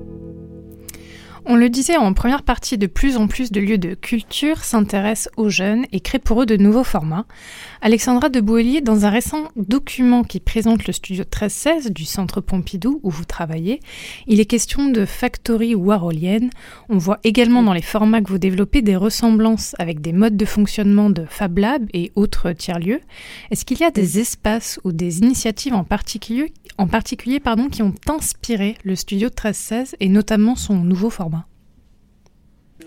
On 1.47 1.57
le 1.57 1.69
disait 1.69 1.95
en 1.95 2.11
première 2.13 2.41
partie, 2.41 2.75
de 2.79 2.87
plus 2.87 3.17
en 3.17 3.27
plus 3.27 3.51
de 3.51 3.61
lieux 3.61 3.77
de 3.77 3.93
culture 3.93 4.63
s'intéressent 4.63 5.31
aux 5.37 5.49
jeunes 5.49 5.85
et 5.91 5.99
créent 5.99 6.17
pour 6.17 6.41
eux 6.41 6.47
de 6.47 6.57
nouveaux 6.57 6.83
formats. 6.83 7.27
Alexandra 7.81 8.29
de 8.29 8.41
Bouilly, 8.41 8.81
dans 8.81 9.05
un 9.05 9.11
récent 9.11 9.49
document 9.55 10.23
qui 10.23 10.39
présente 10.39 10.87
le 10.87 10.93
studio 10.93 11.21
1316 11.21 11.91
du 11.91 12.03
Centre 12.03 12.41
Pompidou 12.41 12.99
où 13.03 13.11
vous 13.11 13.25
travaillez, 13.25 13.79
il 14.25 14.39
est 14.39 14.45
question 14.45 14.89
de 14.89 15.05
factory 15.05 15.75
warholienne. 15.75 16.49
On 16.89 16.97
voit 16.97 17.19
également 17.23 17.61
dans 17.61 17.73
les 17.73 17.83
formats 17.83 18.21
que 18.21 18.29
vous 18.29 18.39
développez 18.39 18.81
des 18.81 18.95
ressemblances 18.95 19.75
avec 19.77 20.01
des 20.01 20.13
modes 20.13 20.37
de 20.37 20.45
fonctionnement 20.45 21.11
de 21.11 21.25
Fab 21.29 21.59
Lab 21.59 21.85
et 21.93 22.11
autres 22.15 22.53
tiers-lieux. 22.53 23.01
Est-ce 23.51 23.65
qu'il 23.65 23.77
y 23.77 23.83
a 23.83 23.91
des 23.91 24.19
espaces 24.19 24.79
ou 24.83 24.91
des 24.91 25.19
initiatives 25.19 25.75
en 25.75 25.83
particulier, 25.83 26.51
qui 27.71 27.83
ont 27.83 27.93
inspiré 28.09 28.77
le 28.83 28.95
studio 28.95 29.27
1316 29.27 29.95
et 29.99 30.09
notamment 30.09 30.55
son 30.55 30.77
nouveau 30.77 31.11
format? 31.11 31.34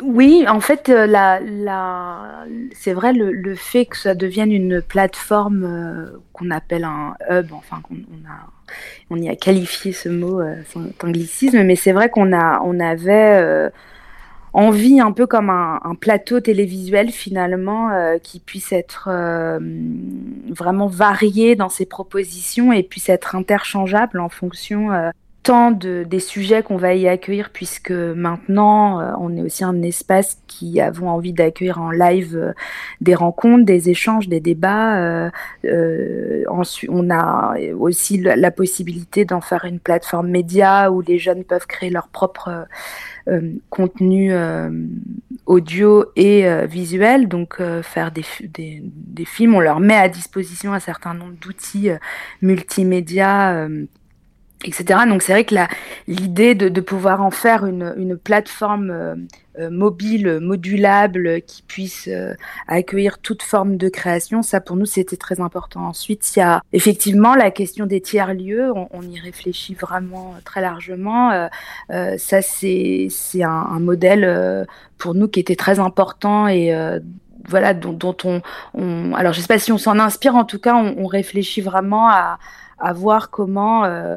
Oui, 0.02 0.45
en 0.49 0.61
fait, 0.61 0.88
euh, 0.90 1.07
la, 1.07 1.40
la... 1.40 2.45
c'est 2.73 2.93
vrai 2.93 3.12
le, 3.12 3.33
le 3.33 3.55
fait 3.57 3.87
que 3.87 3.97
ça 3.97 4.14
devienne 4.14 4.52
une 4.52 4.81
plateforme 4.81 5.64
euh, 5.64 6.19
qu'on 6.33 6.50
appelle 6.50 6.85
un 6.85 7.17
hub, 7.28 7.52
enfin 7.52 7.81
qu'on 7.83 7.95
on 7.97 8.28
a, 8.31 8.47
on 9.11 9.17
y 9.17 9.28
a 9.28 9.35
qualifié 9.35 9.93
ce 9.93 10.09
mot, 10.09 10.40
euh, 10.40 10.55
un 10.76 11.09
anglicisme, 11.09 11.64
mais 11.64 11.75
c'est 11.75 11.90
vrai 11.93 12.11
qu'on 12.11 12.33
a, 12.33 12.61
on 12.62 12.78
avait 12.78 13.40
euh, 13.43 13.71
envie 14.52 15.00
un 15.00 15.11
peu 15.11 15.26
comme 15.26 15.50
un, 15.50 15.81
un 15.83 15.97
plateau 15.97 16.38
télévisuel 16.40 17.11
finalement 17.11 17.90
euh, 17.90 18.19
qui 18.19 18.38
puisse 18.38 18.73
être 18.73 19.09
euh, 19.11 19.59
vraiment 20.49 20.87
varié 20.87 21.57
dans 21.57 21.69
ses 21.69 21.87
propositions 21.87 22.73
et 22.73 22.85
puisse 22.85 23.09
être 23.09 23.35
interchangeable 23.35 24.21
en 24.21 24.28
fonction 24.28 24.90
des 25.50 26.21
sujets 26.21 26.62
qu'on 26.62 26.76
va 26.76 26.95
y 26.95 27.09
accueillir 27.09 27.50
puisque 27.50 27.90
maintenant 27.90 29.00
euh, 29.00 29.12
on 29.19 29.35
est 29.37 29.43
aussi 29.43 29.64
un 29.64 29.81
espace 29.83 30.38
qui 30.47 30.81
avons 30.81 31.09
envie 31.09 31.33
d'accueillir 31.33 31.80
en 31.80 31.91
live 31.91 32.37
euh, 32.37 32.52
des 33.00 33.15
rencontres, 33.15 33.65
des 33.65 33.89
échanges, 33.89 34.28
des 34.28 34.41
débats. 34.41 34.99
Euh, 34.99 35.30
on 36.89 37.11
a 37.11 37.54
aussi 37.78 38.19
la, 38.19 38.50
possibilité 38.50 39.25
d'en 39.25 39.41
faire 39.41 39.65
une 39.65 39.80
plateforme 39.80 40.28
média 40.28 40.91
où 40.91 41.00
les 41.00 41.19
jeunes 41.19 41.45
peuvent 41.45 41.67
créer 41.67 41.91
leur 41.91 42.08
propre 42.08 42.67
contenu 43.69 44.32
audio 45.47 46.06
et 46.17 46.67
visuel, 46.67 47.28
donc 47.28 47.61
faire 47.82 48.11
des, 48.11 48.23
fi- 48.23 48.49
des, 48.49 48.82
des 48.84 49.25
films. 49.25 49.54
On 49.54 49.61
leur 49.61 49.80
met 49.80 49.97
à 49.97 50.08
disposition 50.08 50.73
un 50.73 50.80
certain 50.80 51.15
nombre 51.15 51.34
d'outils 51.41 51.91
multimédia. 52.43 53.69
Etc. 54.64 55.00
Donc 55.08 55.23
c'est 55.23 55.32
vrai 55.32 55.44
que 55.44 55.54
l'idée 56.06 56.54
de, 56.54 56.68
de 56.68 56.80
pouvoir 56.80 57.23
en 57.23 57.30
faire 57.30 57.64
une, 57.64 57.94
une 57.97 58.16
plateforme 58.16 58.90
euh, 58.90 59.14
euh, 59.58 59.71
mobile, 59.71 60.38
modulable, 60.40 61.42
qui 61.42 61.62
puisse 61.62 62.08
euh, 62.08 62.34
accueillir 62.66 63.18
toute 63.18 63.42
forme 63.42 63.76
de 63.76 63.88
création, 63.88 64.42
ça 64.42 64.60
pour 64.60 64.76
nous 64.76 64.86
c'était 64.86 65.16
très 65.16 65.40
important. 65.40 65.86
Ensuite, 65.86 66.36
il 66.36 66.40
y 66.40 66.42
a 66.42 66.60
effectivement 66.73 67.34
la 67.34 67.50
question 67.50 67.86
des 67.86 68.00
tiers-lieux, 68.00 68.73
on, 68.75 68.88
on 68.92 69.02
y 69.02 69.18
réfléchit 69.18 69.75
vraiment 69.75 70.34
euh, 70.36 70.40
très 70.44 70.60
largement. 70.60 71.30
Euh, 71.32 71.49
euh, 71.90 72.16
ça 72.18 72.42
c'est 72.42 73.08
un, 73.42 73.49
un 73.49 73.80
modèle 73.80 74.66
pour 74.97 75.14
nous 75.14 75.28
qui 75.28 75.40
était 75.40 75.56
très 75.56 75.78
important 75.78 76.49
et 76.49 76.73
voilà 77.49 77.73
dont, 77.75 77.92
dont 77.92 78.16
on, 78.25 78.42
on 78.75 79.14
alors 79.14 79.32
je 79.32 79.40
sais 79.40 79.47
pas 79.47 79.58
si 79.58 79.73
on 79.73 79.78
s'en 79.78 79.99
inspire 79.99 80.34
en 80.34 80.44
tout 80.44 80.58
cas 80.58 80.75
on, 80.75 80.97
on 80.99 81.06
réfléchit 81.06 81.60
vraiment 81.60 82.08
à 82.08 82.38
à 82.80 82.93
voir 82.93 83.30
comment 83.30 83.84
euh, 83.84 84.17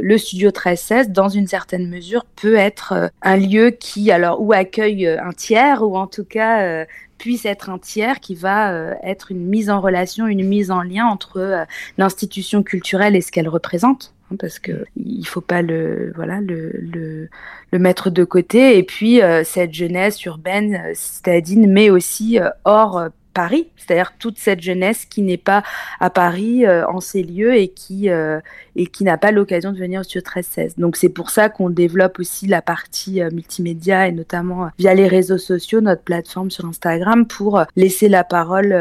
le 0.00 0.18
studio 0.18 0.48
1316, 0.48 1.10
dans 1.10 1.28
une 1.28 1.46
certaine 1.46 1.88
mesure, 1.88 2.24
peut 2.36 2.56
être 2.56 2.92
euh, 2.92 3.08
un 3.22 3.36
lieu 3.36 3.70
qui, 3.70 4.10
alors, 4.10 4.40
ou 4.40 4.52
accueille 4.52 5.06
euh, 5.06 5.22
un 5.22 5.32
tiers, 5.32 5.82
ou 5.82 5.96
en 5.96 6.06
tout 6.06 6.24
cas 6.24 6.86
puisse 7.18 7.46
être 7.46 7.68
un 7.68 7.78
tiers 7.78 8.20
qui 8.20 8.36
va 8.36 8.92
être 9.02 9.32
une 9.32 9.44
mise 9.44 9.70
en 9.70 9.80
relation, 9.80 10.28
une 10.28 10.46
mise 10.46 10.70
en 10.70 10.82
lien 10.82 11.04
entre 11.04 11.66
l'institution 11.96 12.62
culturelle 12.62 13.16
et 13.16 13.20
ce 13.20 13.32
qu'elle 13.32 13.48
représente. 13.48 14.14
hein, 14.30 14.36
Parce 14.38 14.60
que 14.60 14.84
il 14.96 15.24
faut 15.26 15.40
pas 15.40 15.62
le 15.62 16.12
voilà 16.14 16.40
le, 16.40 17.28
le, 17.72 17.78
mettre 17.78 18.10
de 18.10 18.22
côté 18.22 18.78
et 18.78 18.84
puis 18.84 19.20
cette 19.42 19.74
jeunesse 19.74 20.24
urbaine 20.24 20.80
citadine 20.94 21.66
mais 21.70 21.90
aussi 21.90 22.38
hors 22.64 23.08
Paris, 23.34 23.68
c'est-à-dire 23.76 24.14
toute 24.18 24.38
cette 24.38 24.60
jeunesse 24.60 25.04
qui 25.04 25.22
n'est 25.22 25.36
pas 25.36 25.62
à 26.00 26.10
Paris 26.10 26.66
euh, 26.66 26.86
en 26.88 27.00
ces 27.00 27.22
lieux 27.22 27.54
et 27.54 27.68
qui 27.68 28.10
euh, 28.10 28.40
et 28.78 28.86
qui 28.86 29.04
n'a 29.04 29.18
pas 29.18 29.32
l'occasion 29.32 29.72
de 29.72 29.78
venir 29.78 30.00
au 30.00 30.02
studio 30.04 30.20
1316. 30.20 30.76
Donc 30.78 30.96
c'est 30.96 31.08
pour 31.08 31.30
ça 31.30 31.48
qu'on 31.48 31.68
développe 31.68 32.18
aussi 32.20 32.46
la 32.46 32.62
partie 32.62 33.20
euh, 33.20 33.30
multimédia 33.30 34.06
et 34.06 34.12
notamment 34.12 34.66
euh, 34.66 34.68
via 34.78 34.94
les 34.94 35.08
réseaux 35.08 35.38
sociaux, 35.38 35.80
notre 35.80 36.02
plateforme 36.02 36.50
sur 36.50 36.64
Instagram 36.64 37.26
pour 37.26 37.58
euh, 37.58 37.64
laisser 37.76 38.08
la 38.08 38.24
parole 38.24 38.72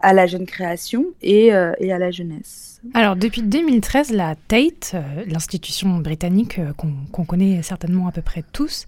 à 0.00 0.12
la 0.12 0.26
jeune 0.26 0.46
création 0.46 1.06
et, 1.22 1.46
et 1.46 1.92
à 1.92 1.98
la 1.98 2.10
jeunesse. 2.10 2.77
Alors, 2.94 3.16
depuis 3.16 3.42
2013, 3.42 4.12
la 4.12 4.36
Tate, 4.36 4.92
euh, 4.94 5.24
l'institution 5.26 5.98
britannique 5.98 6.60
euh, 6.60 6.72
qu'on 7.10 7.24
connaît 7.24 7.60
certainement 7.62 8.06
à 8.06 8.12
peu 8.12 8.22
près 8.22 8.44
tous, 8.52 8.86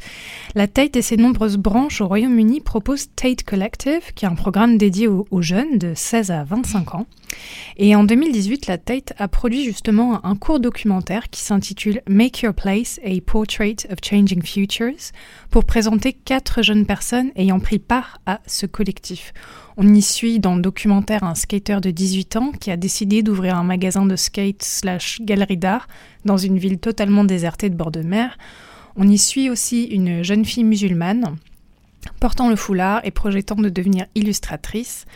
la 0.55 0.69
Tate 0.69 0.97
et 0.97 1.03
ses 1.03 1.17
nombreuses 1.17 1.57
branches 1.57 2.01
au 2.01 2.07
Royaume-Uni 2.07 2.61
proposent 2.61 3.09
Tate 3.17 3.43
Collective, 3.43 4.13
qui 4.15 4.25
est 4.25 4.29
un 4.29 4.37
programme 4.37 4.79
dédié 4.79 5.09
aux 5.09 5.43
jeunes 5.43 5.79
de 5.79 5.93
16 5.95 6.31
à 6.31 6.45
25 6.45 6.95
ans. 6.95 7.07
Et 7.77 7.95
en 7.95 8.05
2018, 8.05 8.67
la 8.67 8.79
Tate 8.79 9.15
a 9.19 9.29
produit 9.29 9.65
justement 9.65 10.25
un 10.25 10.37
court 10.37 10.61
documentaire 10.61 11.31
qui 11.31 11.41
s'intitule 11.41 12.03
Make 12.09 12.43
Your 12.43 12.53
Place, 12.53 13.01
a 13.05 13.21
Portrait 13.25 13.77
of 13.91 13.99
Changing 14.05 14.43
Futures, 14.43 15.13
pour 15.51 15.65
présenter 15.65 16.13
quatre 16.13 16.63
jeunes 16.63 16.87
personnes 16.87 17.31
ayant 17.37 17.61
pris 17.61 17.79
part 17.79 18.19
à 18.27 18.41
ce 18.47 18.67
collectif. 18.67 19.33
On 19.77 19.95
y 19.95 20.03
suit 20.03 20.41
dans 20.41 20.57
le 20.57 20.63
documentaire 20.63 21.25
un 21.25 21.35
skater 21.35 21.81
de 21.81 21.91
18 21.91 22.37
ans 22.37 22.53
qui 22.53 22.71
a 22.71 22.77
décidé 22.77 23.23
d'ouvrir 23.23 23.57
un 23.57 23.65
magasin 23.65 24.05
de 24.05 24.17
skate 24.17 24.63
slash 24.63 25.21
galerie 25.23 25.57
d'art 25.57 25.89
dans 26.25 26.37
une 26.37 26.59
ville 26.59 26.79
totalement 26.79 27.25
désertée 27.25 27.71
de 27.71 27.77
bord 27.77 27.91
de 27.91 28.03
mer. 28.03 28.37
On 28.97 29.09
y 29.09 29.17
suit 29.17 29.49
aussi 29.49 29.85
une 29.85 30.23
jeune 30.23 30.45
fille 30.45 30.65
musulmane 30.65 31.37
portant 32.19 32.49
le 32.49 32.57
foulard 32.57 33.01
et 33.05 33.11
projetant 33.11 33.57
de 33.57 33.69
devenir 33.69 34.07
illustratrice, 34.15 35.07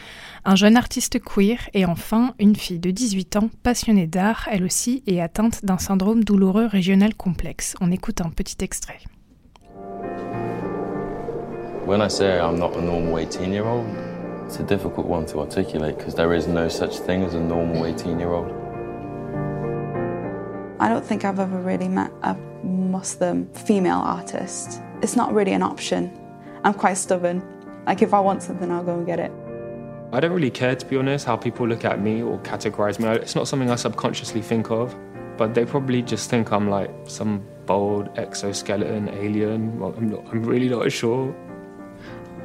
un 0.45 0.57
jeune 0.57 0.77
artiste 0.77 1.19
queer 1.23 1.59
et 1.73 1.87
enfin 1.87 2.35
une 2.39 2.55
fille 2.55 2.79
de 2.79 2.91
18 2.91 3.37
ans 3.37 3.51
passionnée 3.63 4.07
d'art, 4.07 4.49
elle 4.51 4.65
aussi, 4.65 5.03
et 5.07 5.23
atteinte 5.23 5.65
d'un 5.65 5.79
syndrome 5.79 6.23
douloureux 6.23 6.67
régional 6.67 7.15
complexe. 7.15 7.75
On 7.81 7.91
écoute 7.91 8.21
un 8.21 8.31
petit 8.31 8.63
extrait. 8.63 9.01
When 11.87 12.01
I 12.01 12.09
say 12.09 12.39
I'm 12.39 12.59
not 12.59 12.77
a 12.77 12.81
normal 12.81 13.19
18 13.19 13.53
year 13.53 13.67
old, 13.67 13.87
it's 14.47 14.59
a 14.59 14.63
difficult 14.63 15.07
one 15.07 15.27
to 15.27 15.41
articulate 15.41 15.99
because 15.99 16.15
there 16.15 16.35
is 16.35 16.47
no 16.47 16.69
such 16.69 16.99
thing 17.01 17.23
as 17.25 17.35
a 17.35 17.41
normal 17.41 17.87
18 17.87 18.19
year 18.19 18.33
old. 18.33 18.51
I 20.81 20.89
don't 20.89 21.05
think 21.05 21.25
I've 21.25 21.39
ever 21.39 21.61
really 21.61 21.89
met 21.89 22.11
a 22.23 22.35
Muslim 22.65 23.49
female 23.53 24.01
artist. 24.01 24.81
It's 25.03 25.17
not 25.17 25.33
really 25.35 25.53
an 25.53 25.63
option. 25.63 26.11
I'm 26.65 26.75
quite 26.75 26.97
stubborn. 26.97 27.43
Like 27.87 28.03
if 28.03 28.15
I 28.15 28.21
want 28.21 28.43
something, 28.43 28.71
I'll 28.71 28.83
go 28.83 28.97
and 28.97 29.07
get 29.07 29.21
it. 29.21 29.31
I 30.15 30.21
don't 30.21 30.33
really 30.33 30.51
care, 30.51 30.77
to 30.77 30.87
be 30.87 30.97
honest, 30.97 31.27
how 31.27 31.37
people 31.37 31.67
look 31.67 31.85
at 31.85 32.01
me 32.01 32.23
or 32.23 32.39
categorize 32.39 33.01
me. 33.01 33.09
It's 33.09 33.35
not 33.35 33.49
something 33.49 33.69
I 33.69 33.75
subconsciously 33.75 34.43
think 34.43 34.71
of, 34.71 34.95
but 35.37 35.55
they 35.55 35.65
probably 35.65 36.03
just 36.03 36.31
think 36.31 36.53
I'm 36.53 36.71
like 36.71 36.91
some 37.09 37.43
bold 37.67 38.09
exoskeleton 38.17 39.09
alien. 39.09 39.77
Well, 39.81 39.93
I'm, 39.97 40.11
not, 40.11 40.25
I'm 40.31 40.45
really 40.45 40.69
not 40.69 40.93
sure. 40.93 41.35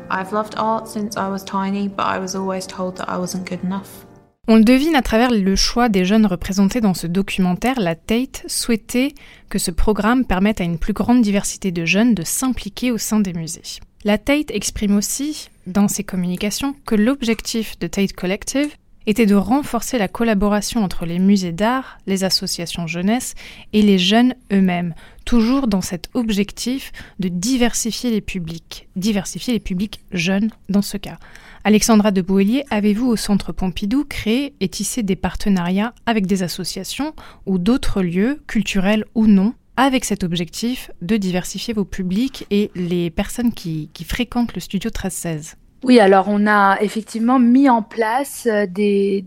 I've 0.09 0.33
loved 0.33 0.55
art 0.57 0.87
since 0.87 1.15
I 1.15 1.29
was 1.29 1.43
tiny, 1.43 1.87
but 1.87 2.07
I 2.07 2.17
was 2.17 2.35
always 2.35 2.65
told 2.65 2.97
that 2.97 3.07
I 3.07 3.17
wasn't 3.17 3.47
good 3.47 3.63
enough. 3.63 4.07
On 4.47 4.55
le 4.55 4.63
devine 4.63 4.95
à 4.95 5.03
travers 5.03 5.29
le 5.29 5.55
choix 5.55 5.89
des 5.89 6.05
jeunes 6.05 6.25
représentés 6.25 6.81
dans 6.81 6.95
ce 6.95 7.05
documentaire, 7.05 7.79
la 7.79 7.93
Tate 7.93 8.45
souhaitait 8.47 9.13
que 9.47 9.59
ce 9.59 9.69
programme 9.69 10.25
permette 10.25 10.59
à 10.59 10.63
une 10.63 10.79
plus 10.79 10.93
grande 10.93 11.21
diversité 11.21 11.71
de 11.71 11.85
jeunes 11.85 12.15
de 12.15 12.23
s'impliquer 12.23 12.89
au 12.89 12.97
sein 12.97 13.19
des 13.19 13.33
musées. 13.33 13.79
La 14.05 14.17
Tate 14.17 14.49
exprime 14.49 14.95
aussi, 14.95 15.51
dans 15.69 15.87
ses 15.87 16.03
communications, 16.03 16.75
que 16.85 16.95
l'objectif 16.95 17.77
de 17.79 17.87
Tate 17.87 18.13
Collective 18.13 18.75
était 19.05 19.25
de 19.25 19.35
renforcer 19.35 19.97
la 19.97 20.07
collaboration 20.07 20.83
entre 20.83 21.05
les 21.05 21.19
musées 21.19 21.51
d'art, 21.51 21.97
les 22.05 22.23
associations 22.23 22.85
jeunesse 22.85 23.33
et 23.73 23.81
les 23.81 23.97
jeunes 23.97 24.35
eux-mêmes, 24.51 24.93
toujours 25.25 25.67
dans 25.67 25.81
cet 25.81 26.09
objectif 26.13 26.91
de 27.19 27.27
diversifier 27.27 28.11
les 28.11 28.21
publics, 28.21 28.87
diversifier 28.95 29.53
les 29.53 29.59
publics 29.59 30.01
jeunes 30.11 30.51
dans 30.69 30.81
ce 30.81 30.97
cas. 30.97 31.17
Alexandra 31.63 32.11
de 32.11 32.21
Boélier, 32.21 32.65
avez-vous 32.69 33.07
au 33.07 33.15
Centre 33.15 33.51
Pompidou 33.51 34.05
créé 34.05 34.53
et 34.59 34.69
tissé 34.69 35.03
des 35.03 35.15
partenariats 35.15 35.93
avec 36.05 36.25
des 36.25 36.43
associations 36.43 37.13
ou 37.45 37.57
d'autres 37.57 38.01
lieux, 38.01 38.41
culturels 38.47 39.05
ou 39.15 39.27
non, 39.27 39.53
avec 39.79 40.03
cet 40.03 40.25
objectif 40.25 40.91
de 41.01 41.15
diversifier 41.15 41.73
vos 41.73 41.85
publics 41.85 42.45
et 42.51 42.69
les 42.75 43.09
personnes 43.09 43.53
qui, 43.53 43.89
fréquentent 44.05 44.53
le 44.53 44.61
studio 44.61 44.89
1316 44.89 45.55
oui, 45.81 46.01
alors 46.01 46.25
on 46.27 46.45
a 46.45 46.77
effectivement 46.81 47.39
mis 47.39 47.69
en 47.69 47.81
place 47.81 48.49
euh, 48.51 48.65
des, 48.67 49.23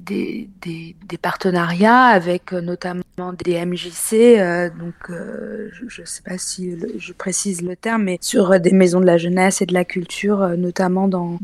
partenariats 1.23 2.05
avec 2.05 2.53
euh, 2.53 2.61
notamment 2.61 3.03
des 3.43 3.65
MJC, 3.65 4.13
euh, 4.13 4.69
donc 4.69 4.93
je 5.09 6.03
ne 6.03 6.07
sais 6.07 6.21
pas 6.23 6.37
si 6.37 6.77
je 6.99 7.13
précise 7.15 7.63
le 7.63 7.75
terme, 7.75 8.03
mais 8.03 8.19
sur 8.21 8.61
des 8.61 8.73
maisons 8.73 9.01
de 9.01 9.07
la 9.07 9.17
jeunesse 9.17 9.63
et 9.63 9.67
de 9.67 9.73
la 9.73 9.87
culture, 9.87 10.47
notamment 10.59 11.09
dans 11.09 11.39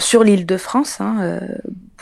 sur 0.00 0.24
l'île 0.24 0.46
de 0.46 0.56
France. 0.56 1.00
Hein, 1.00 1.38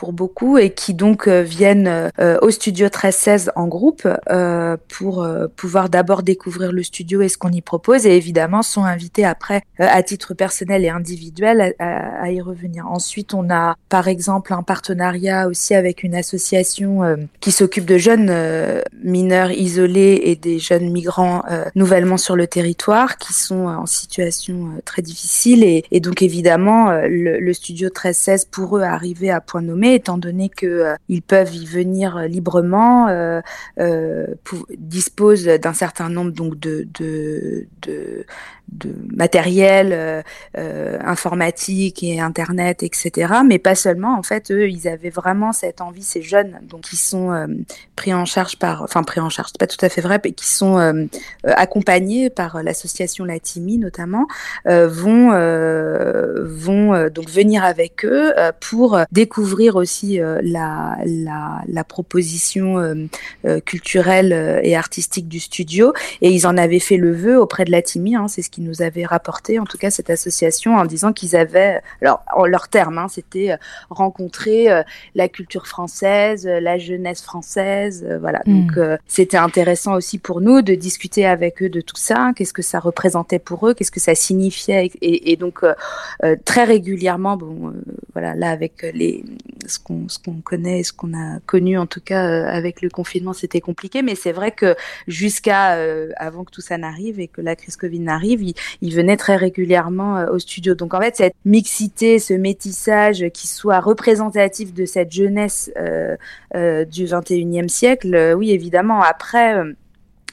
pour 0.02 0.12
beaucoup 0.12 0.58
et 0.58 0.70
qui 0.70 0.94
donc 0.94 1.28
euh, 1.28 1.42
viennent 1.42 2.10
euh, 2.18 2.36
au 2.42 2.50
studio 2.50 2.86
1316 2.86 3.52
en 3.54 3.68
groupe 3.68 4.08
euh, 4.32 4.76
pour 4.88 5.24
pouvoir 5.54 5.88
d'abord 5.88 6.24
découvrir 6.24 6.72
le 6.72 6.82
studio 6.82 7.22
et 7.22 7.28
ce 7.28 7.38
qu'on 7.38 7.52
y 7.52 7.60
propose 7.60 8.04
et 8.04 8.16
évidemment 8.16 8.62
sont 8.62 8.82
invités 8.82 9.24
après 9.24 9.62
à 9.78 10.02
titre 10.02 10.34
personnel 10.34 10.84
et 10.84 10.88
individuel 10.88 11.76
à, 11.78 12.32
y 12.32 12.40
revenir. 12.40 12.88
Ensuite, 12.88 13.32
on 13.32 13.48
a 13.48 13.76
par 13.88 14.08
exemple 14.08 14.52
un 14.52 14.64
partenariat 14.64 15.46
aussi 15.46 15.72
avec 15.74 16.02
une 16.02 16.16
association 16.16 17.16
qui 17.38 17.52
s'occupe 17.52 17.84
de 17.84 17.98
jeunes 17.98 18.32
mineurs 19.04 19.52
isolés 19.52 20.20
et 20.24 20.34
des 20.34 20.58
jeunes 20.58 20.90
migrants 20.90 21.44
nouvellement 21.76 22.16
sur 22.16 22.34
le 22.34 22.48
territoire 22.48 23.18
qui 23.18 23.32
sont 23.32 23.66
en 23.66 23.86
situation 23.86 24.70
très 24.84 25.02
difficile 25.02 25.62
et, 25.62 26.00
donc 26.00 26.22
évidemment 26.22 26.90
le, 26.90 27.38
le 27.38 27.52
studio 27.52 27.86
1316 27.86 28.46
pour 28.46 28.78
eux 28.78 28.82
arriver 28.82 29.30
à 29.30 29.40
point 29.40 29.62
nommé 29.62 29.91
étant 29.94 30.18
donné 30.18 30.48
qu'ils 30.48 30.68
euh, 30.68 30.96
peuvent 31.26 31.54
y 31.54 31.66
venir 31.66 32.16
euh, 32.16 32.26
librement, 32.26 33.08
euh, 33.08 33.40
disposent 34.76 35.44
d'un 35.44 35.72
certain 35.72 36.08
nombre 36.08 36.32
donc 36.32 36.58
de, 36.58 36.88
de 38.72 38.94
matériel 39.14 39.90
euh, 39.92 40.22
euh, 40.56 40.98
informatique 41.04 42.02
et 42.02 42.20
internet 42.20 42.82
etc 42.82 43.34
mais 43.46 43.58
pas 43.58 43.74
seulement. 43.74 44.18
En 44.18 44.22
fait 44.22 44.50
eux 44.50 44.68
ils 44.68 44.88
avaient 44.88 45.10
vraiment 45.10 45.52
cette 45.52 45.80
envie 45.80 46.02
ces 46.02 46.22
jeunes 46.22 46.58
donc 46.68 46.82
qui 46.82 46.96
sont 46.96 47.32
euh, 47.32 47.46
pris 47.96 48.14
en 48.14 48.24
charge 48.24 48.56
par 48.56 48.82
enfin 48.82 49.02
pris 49.02 49.20
en 49.20 49.28
charge 49.28 49.50
c'est 49.52 49.58
pas 49.58 49.66
tout 49.66 49.84
à 49.84 49.88
fait 49.88 50.00
vrai 50.00 50.20
mais 50.24 50.32
qui 50.32 50.48
sont 50.48 50.78
euh, 50.78 51.04
accompagnés 51.44 52.30
par 52.30 52.62
l'association 52.62 53.24
Latimi 53.24 53.78
notamment 53.78 54.26
vont 54.66 55.30
vont 56.42 57.08
donc 57.08 57.28
venir 57.28 57.64
avec 57.64 58.04
eux 58.04 58.32
pour 58.60 58.98
découvrir 59.10 59.76
aussi 59.76 60.18
la, 60.18 60.96
la, 61.04 61.62
la 61.66 61.84
proposition 61.84 63.08
culturelle 63.64 64.60
et 64.62 64.76
artistique 64.76 65.28
du 65.28 65.40
studio. 65.40 65.92
Et 66.20 66.30
ils 66.30 66.46
en 66.46 66.56
avaient 66.56 66.80
fait 66.80 66.96
le 66.96 67.12
vœu 67.12 67.38
auprès 67.40 67.64
de 67.64 67.70
Latimi 67.70 68.16
hein, 68.16 68.28
c'est 68.28 68.42
ce 68.42 68.50
qui 68.50 68.61
nous 68.62 68.82
avait 68.82 69.04
rapporté, 69.04 69.58
en 69.58 69.64
tout 69.64 69.78
cas 69.78 69.90
cette 69.90 70.10
association, 70.10 70.76
en 70.76 70.84
disant 70.84 71.12
qu'ils 71.12 71.36
avaient, 71.36 71.80
alors 72.00 72.22
en 72.34 72.46
leurs 72.46 72.68
termes, 72.68 72.98
hein, 72.98 73.08
c'était 73.08 73.52
euh, 73.52 73.56
rencontrer 73.90 74.70
euh, 74.70 74.82
la 75.14 75.28
culture 75.28 75.66
française, 75.66 76.46
euh, 76.46 76.60
la 76.60 76.78
jeunesse 76.78 77.22
française, 77.22 78.06
voilà. 78.20 78.40
Mm. 78.46 78.66
Donc 78.66 78.98
c'était 79.06 79.36
intéressant 79.36 79.94
aussi 79.94 80.18
pour 80.18 80.40
nous 80.40 80.62
de 80.62 80.74
discuter 80.74 81.26
avec 81.26 81.62
eux 81.62 81.68
de 81.68 81.80
tout 81.80 81.96
ça, 81.96 82.32
qu'est-ce 82.36 82.52
que 82.52 82.62
ça 82.62 82.80
représentait 82.80 83.38
pour 83.38 83.68
eux, 83.68 83.74
qu'est-ce 83.74 83.90
que 83.90 84.00
ça 84.00 84.14
signifiait, 84.14 84.90
et, 85.00 85.32
et 85.32 85.36
donc 85.36 85.64
très 86.44 86.64
régulièrement, 86.64 87.36
bon, 87.36 87.72
voilà, 88.12 88.34
là 88.34 88.50
avec 88.50 88.82
les 88.94 89.24
ce 89.66 89.78
qu'on 89.78 90.08
ce 90.08 90.18
qu'on 90.18 90.40
connaît, 90.40 90.82
ce 90.82 90.92
qu'on 90.92 91.14
a 91.14 91.38
connu 91.46 91.78
en 91.78 91.86
tout 91.86 92.00
cas 92.00 92.46
avec 92.46 92.82
le 92.82 92.88
confinement, 92.88 93.32
c'était 93.32 93.60
compliqué, 93.60 94.02
mais 94.02 94.14
c'est 94.14 94.32
vrai 94.32 94.52
que 94.52 94.74
jusqu'à 95.06 95.76
avant 96.16 96.44
que 96.44 96.50
tout 96.50 96.60
ça 96.60 96.78
n'arrive 96.78 97.20
et 97.20 97.28
que 97.28 97.40
la 97.40 97.56
crise 97.56 97.76
Covid 97.76 98.00
n'arrive, 98.00 98.41
il, 98.42 98.94
venait 98.94 99.16
très 99.16 99.36
régulièrement 99.36 100.18
euh, 100.18 100.32
au 100.32 100.38
studio. 100.38 100.74
Donc 100.74 100.94
en 100.94 101.00
fait, 101.00 101.16
cette 101.16 101.34
mixité, 101.44 102.18
ce 102.18 102.34
métissage 102.34 103.26
qui 103.32 103.46
soit 103.46 103.80
représentatif 103.80 104.74
de 104.74 104.84
cette 104.84 105.12
jeunesse 105.12 105.70
euh, 105.78 106.16
euh, 106.54 106.84
du 106.84 107.06
21e 107.06 107.68
siècle, 107.68 108.34
oui, 108.36 108.50
évidemment. 108.50 109.02
Après 109.02 109.54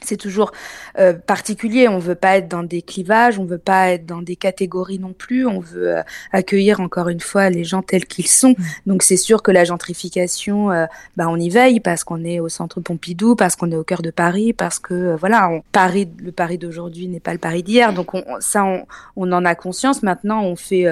c'est 0.04 0.16
toujours 0.16 0.52
euh, 0.98 1.12
particulier. 1.12 1.88
On 1.88 1.98
veut 1.98 2.14
pas 2.14 2.36
être 2.36 2.48
dans 2.48 2.62
des 2.62 2.82
clivages, 2.82 3.38
on 3.38 3.44
veut 3.44 3.58
pas 3.58 3.90
être 3.90 4.06
dans 4.06 4.22
des 4.22 4.36
catégories 4.36 4.98
non 4.98 5.12
plus. 5.12 5.46
On 5.46 5.60
veut 5.60 5.96
euh, 5.96 6.02
accueillir 6.32 6.80
encore 6.80 7.08
une 7.08 7.20
fois 7.20 7.50
les 7.50 7.64
gens 7.64 7.82
tels 7.82 8.06
qu'ils 8.06 8.28
sont. 8.28 8.50
Mmh. 8.50 8.64
Donc 8.86 9.02
c'est 9.02 9.16
sûr 9.16 9.42
que 9.42 9.50
la 9.50 9.64
gentrification, 9.64 10.70
euh, 10.70 10.86
bah, 11.16 11.26
on 11.28 11.36
y 11.36 11.50
veille 11.50 11.80
parce 11.80 12.04
qu'on 12.04 12.24
est 12.24 12.40
au 12.40 12.48
centre 12.48 12.80
Pompidou, 12.80 13.36
parce 13.36 13.56
qu'on 13.56 13.70
est 13.70 13.76
au 13.76 13.84
cœur 13.84 14.02
de 14.02 14.10
Paris, 14.10 14.52
parce 14.52 14.78
que 14.78 15.16
voilà, 15.16 15.48
on, 15.50 15.62
Paris, 15.72 16.08
le 16.18 16.32
Paris 16.32 16.58
d'aujourd'hui 16.58 17.08
n'est 17.08 17.20
pas 17.20 17.32
le 17.32 17.38
Paris 17.38 17.62
d'hier. 17.62 17.92
Donc 17.92 18.14
on, 18.14 18.24
ça, 18.40 18.64
on, 18.64 18.86
on, 19.16 19.32
en 19.32 19.44
a 19.44 19.54
conscience. 19.54 20.02
Maintenant, 20.02 20.42
on 20.42 20.56
fait 20.56 20.86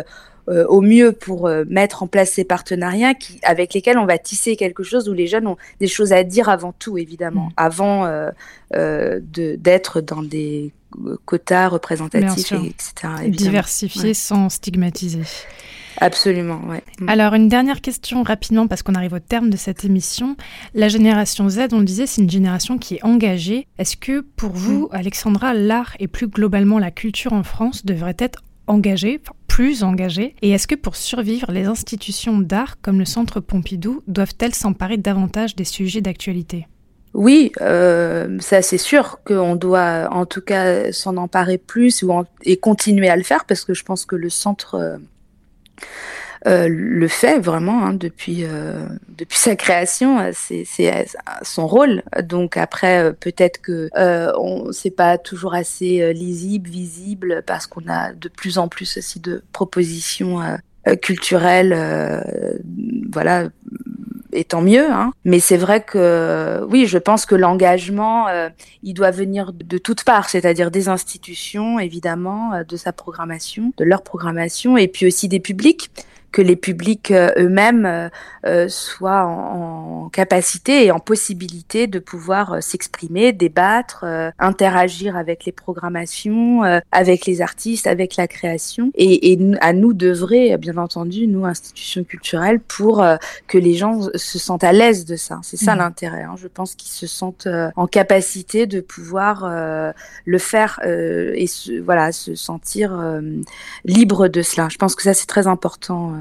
euh, 0.48 0.66
au 0.66 0.80
mieux 0.80 1.12
pour 1.12 1.46
euh, 1.46 1.64
mettre 1.68 2.02
en 2.02 2.06
place 2.06 2.30
ces 2.30 2.44
partenariats 2.44 3.14
qui, 3.14 3.38
avec 3.42 3.74
lesquels 3.74 3.98
on 3.98 4.06
va 4.06 4.16
tisser 4.16 4.56
quelque 4.56 4.82
chose 4.82 5.08
où 5.08 5.12
les 5.12 5.26
jeunes 5.26 5.46
ont 5.46 5.56
des 5.80 5.88
choses 5.88 6.12
à 6.12 6.24
dire 6.24 6.48
avant 6.48 6.72
tout, 6.72 6.96
évidemment, 6.96 7.46
mmh. 7.46 7.52
avant 7.56 8.06
euh, 8.74 9.20
d'être 9.22 10.00
dans 10.00 10.22
des 10.22 10.72
quotas 11.26 11.68
représentatifs, 11.68 12.52
etc. 12.52 12.92
Évidemment. 13.02 13.30
Diversifier 13.30 14.14
sans 14.14 14.48
stigmatiser. 14.48 15.22
Absolument, 16.00 16.60
ouais. 16.68 16.82
Mmh. 17.00 17.08
Alors, 17.08 17.34
une 17.34 17.48
dernière 17.48 17.80
question 17.80 18.22
rapidement, 18.22 18.66
parce 18.68 18.82
qu'on 18.82 18.94
arrive 18.94 19.12
au 19.12 19.18
terme 19.18 19.50
de 19.50 19.56
cette 19.56 19.84
émission. 19.84 20.36
La 20.74 20.88
génération 20.88 21.48
Z, 21.50 21.68
on 21.72 21.80
le 21.80 21.84
disait, 21.84 22.06
c'est 22.06 22.22
une 22.22 22.30
génération 22.30 22.78
qui 22.78 22.94
est 22.94 23.04
engagée. 23.04 23.66
Est-ce 23.78 23.96
que 23.96 24.20
pour 24.36 24.52
vous, 24.52 24.86
mmh. 24.86 24.96
Alexandra, 24.96 25.52
l'art 25.52 25.94
et 25.98 26.08
plus 26.08 26.28
globalement 26.28 26.78
la 26.78 26.90
culture 26.90 27.32
en 27.32 27.42
France 27.42 27.84
devrait 27.84 28.16
être 28.18 28.42
engagée, 28.66 29.18
plus 29.58 29.82
Et 30.40 30.50
est-ce 30.50 30.68
que 30.68 30.76
pour 30.76 30.94
survivre, 30.94 31.50
les 31.50 31.64
institutions 31.64 32.38
d'art 32.38 32.80
comme 32.80 33.00
le 33.00 33.04
Centre 33.04 33.40
Pompidou 33.40 34.04
doivent-elles 34.06 34.54
s'emparer 34.54 34.98
davantage 34.98 35.56
des 35.56 35.64
sujets 35.64 36.00
d'actualité? 36.00 36.68
Oui, 37.12 37.50
euh, 37.60 38.38
ça 38.38 38.62
c'est 38.62 38.78
sûr 38.78 39.18
qu'on 39.24 39.56
doit 39.56 40.10
en 40.12 40.26
tout 40.26 40.42
cas 40.42 40.92
s'en 40.92 41.16
emparer 41.16 41.58
plus 41.58 42.04
ou 42.04 42.12
et 42.44 42.56
continuer 42.56 43.08
à 43.08 43.16
le 43.16 43.24
faire 43.24 43.46
parce 43.46 43.64
que 43.64 43.74
je 43.74 43.82
pense 43.82 44.06
que 44.06 44.14
le 44.14 44.30
centre 44.30 44.76
euh, 44.76 44.96
le 46.44 47.08
fait 47.08 47.38
vraiment 47.38 47.84
hein, 47.84 47.94
depuis 47.94 48.44
euh, 48.44 48.86
depuis 49.08 49.38
sa 49.38 49.56
création. 49.56 50.18
Euh, 50.20 50.30
c'est 50.34 50.64
son 51.42 51.66
rôle. 51.66 52.02
Donc 52.22 52.56
après, 52.56 53.12
peut-être 53.14 53.60
que 53.60 53.90
on 54.38 54.72
c'est 54.72 54.90
pas 54.90 55.18
toujours 55.18 55.54
assez 55.54 56.12
lisible, 56.12 56.70
visible, 56.70 57.42
parce 57.46 57.66
qu'on 57.66 57.88
a 57.88 58.12
de 58.12 58.28
plus 58.28 58.58
en 58.58 58.68
plus 58.68 58.98
aussi 58.98 59.20
de 59.20 59.42
propositions 59.52 60.40
culturelles, 61.02 61.76
voilà, 63.12 63.48
et 64.32 64.44
tant 64.44 64.62
mieux. 64.62 64.90
Hein. 64.90 65.12
Mais 65.24 65.40
c'est 65.40 65.56
vrai 65.56 65.82
que 65.82 66.64
oui, 66.68 66.86
je 66.86 66.98
pense 66.98 67.26
que 67.26 67.34
l'engagement, 67.34 68.26
il 68.82 68.94
doit 68.94 69.10
venir 69.10 69.52
de 69.52 69.78
toutes 69.78 70.04
parts, 70.04 70.28
c'est-à-dire 70.28 70.70
des 70.70 70.88
institutions, 70.88 71.78
évidemment, 71.78 72.62
de 72.66 72.76
sa 72.76 72.92
programmation, 72.92 73.72
de 73.76 73.84
leur 73.84 74.02
programmation, 74.02 74.76
et 74.76 74.88
puis 74.88 75.06
aussi 75.06 75.28
des 75.28 75.40
publics 75.40 75.90
que 76.32 76.42
les 76.42 76.56
publics 76.56 77.10
euh, 77.10 77.30
eux-mêmes 77.38 77.86
euh, 77.86 78.08
euh, 78.46 78.68
soient 78.68 79.24
en, 79.24 80.04
en 80.04 80.08
capacité 80.10 80.84
et 80.84 80.90
en 80.90 80.98
possibilité 80.98 81.86
de 81.86 81.98
pouvoir 81.98 82.62
s'exprimer, 82.62 83.32
débattre, 83.32 84.04
euh, 84.04 84.30
interagir 84.38 85.16
avec 85.16 85.44
les 85.44 85.52
programmations, 85.52 86.64
euh, 86.64 86.80
avec 86.92 87.26
les 87.26 87.40
artistes, 87.40 87.86
avec 87.86 88.16
la 88.16 88.26
création, 88.28 88.90
et, 88.94 89.32
et 89.32 89.38
à 89.60 89.72
nous 89.72 89.92
d'œuvrer, 89.92 90.56
bien 90.58 90.76
entendu, 90.76 91.26
nous 91.26 91.44
institutions 91.46 92.04
culturelles, 92.04 92.60
pour 92.60 93.04
que 93.46 93.58
les 93.58 93.74
gens 93.74 94.00
se 94.14 94.38
sentent 94.38 94.64
à 94.64 94.72
l'aise 94.72 95.04
de 95.04 95.16
ça. 95.16 95.40
C'est 95.42 95.56
ça 95.56 95.72
Mhm. 95.72 95.78
l'intérêt. 95.78 96.22
hein. 96.22 96.34
Je 96.36 96.48
pense 96.48 96.74
qu'ils 96.74 96.90
se 96.92 97.06
sentent 97.06 97.46
euh, 97.46 97.70
en 97.76 97.86
capacité 97.86 98.66
de 98.66 98.80
pouvoir 98.80 99.44
euh, 99.44 99.92
le 100.24 100.38
faire 100.38 100.80
euh, 100.84 101.32
et 101.34 101.46
se, 101.46 101.80
voilà 101.80 102.12
se 102.12 102.34
sentir 102.34 102.92
euh, 102.98 103.20
libre 103.84 104.28
de 104.28 104.42
cela. 104.42 104.68
Je 104.70 104.76
pense 104.76 104.94
que 104.94 105.02
ça 105.02 105.14
c'est 105.14 105.26
très 105.26 105.46
important, 105.46 106.12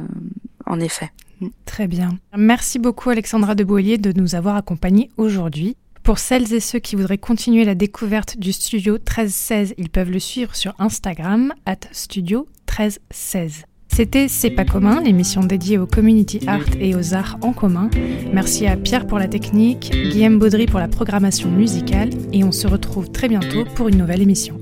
en 0.66 0.80
effet. 0.80 1.12
Très 1.66 1.88
bien. 1.88 2.18
Merci 2.36 2.80
beaucoup 2.80 3.10
Alexandra 3.10 3.56
de 3.56 3.64
de 3.64 4.20
nous 4.20 4.36
avoir 4.36 4.56
accompagnés 4.56 5.10
aujourd'hui. 5.18 5.76
Pour 6.04 6.20
celles 6.20 6.54
et 6.54 6.62
ceux 6.62 6.80
qui 6.80 6.96
voudraient 6.96 7.18
continuer 7.18 7.66
la 7.66 7.76
découverte 7.76 8.38
du 8.38 8.54
studio 8.54 8.94
1316, 8.94 9.74
ils 9.78 9.90
peuvent 9.90 10.10
le 10.10 10.20
suivre 10.20 10.56
sur 10.56 10.74
Instagram, 10.80 11.54
at 11.66 11.80
studio 11.92 12.48
1316. 12.70 13.66
C'était 13.94 14.28
C'est 14.28 14.52
pas 14.52 14.64
commun, 14.64 15.02
l'émission 15.02 15.44
dédiée 15.44 15.78
au 15.78 15.86
community 15.86 16.40
art 16.48 16.64
et 16.80 16.96
aux 16.96 17.14
arts 17.14 17.38
en 17.42 17.52
commun. 17.52 17.90
Merci 18.32 18.68
à 18.68 18.78
Pierre 18.78 19.06
pour 19.06 19.20
la 19.20 19.28
technique, 19.28 19.92
Guillaume 19.92 20.40
Baudry 20.40 20.66
pour 20.66 20.80
la 20.80 20.88
programmation 20.88 21.50
musicale, 21.50 22.12
et 22.32 22.44
on 22.44 22.52
se 22.52 22.68
retrouve 22.68 23.12
très 23.12 23.28
bientôt 23.28 23.66
pour 23.76 23.90
une 23.90 23.98
nouvelle 23.98 24.22
émission. 24.22 24.62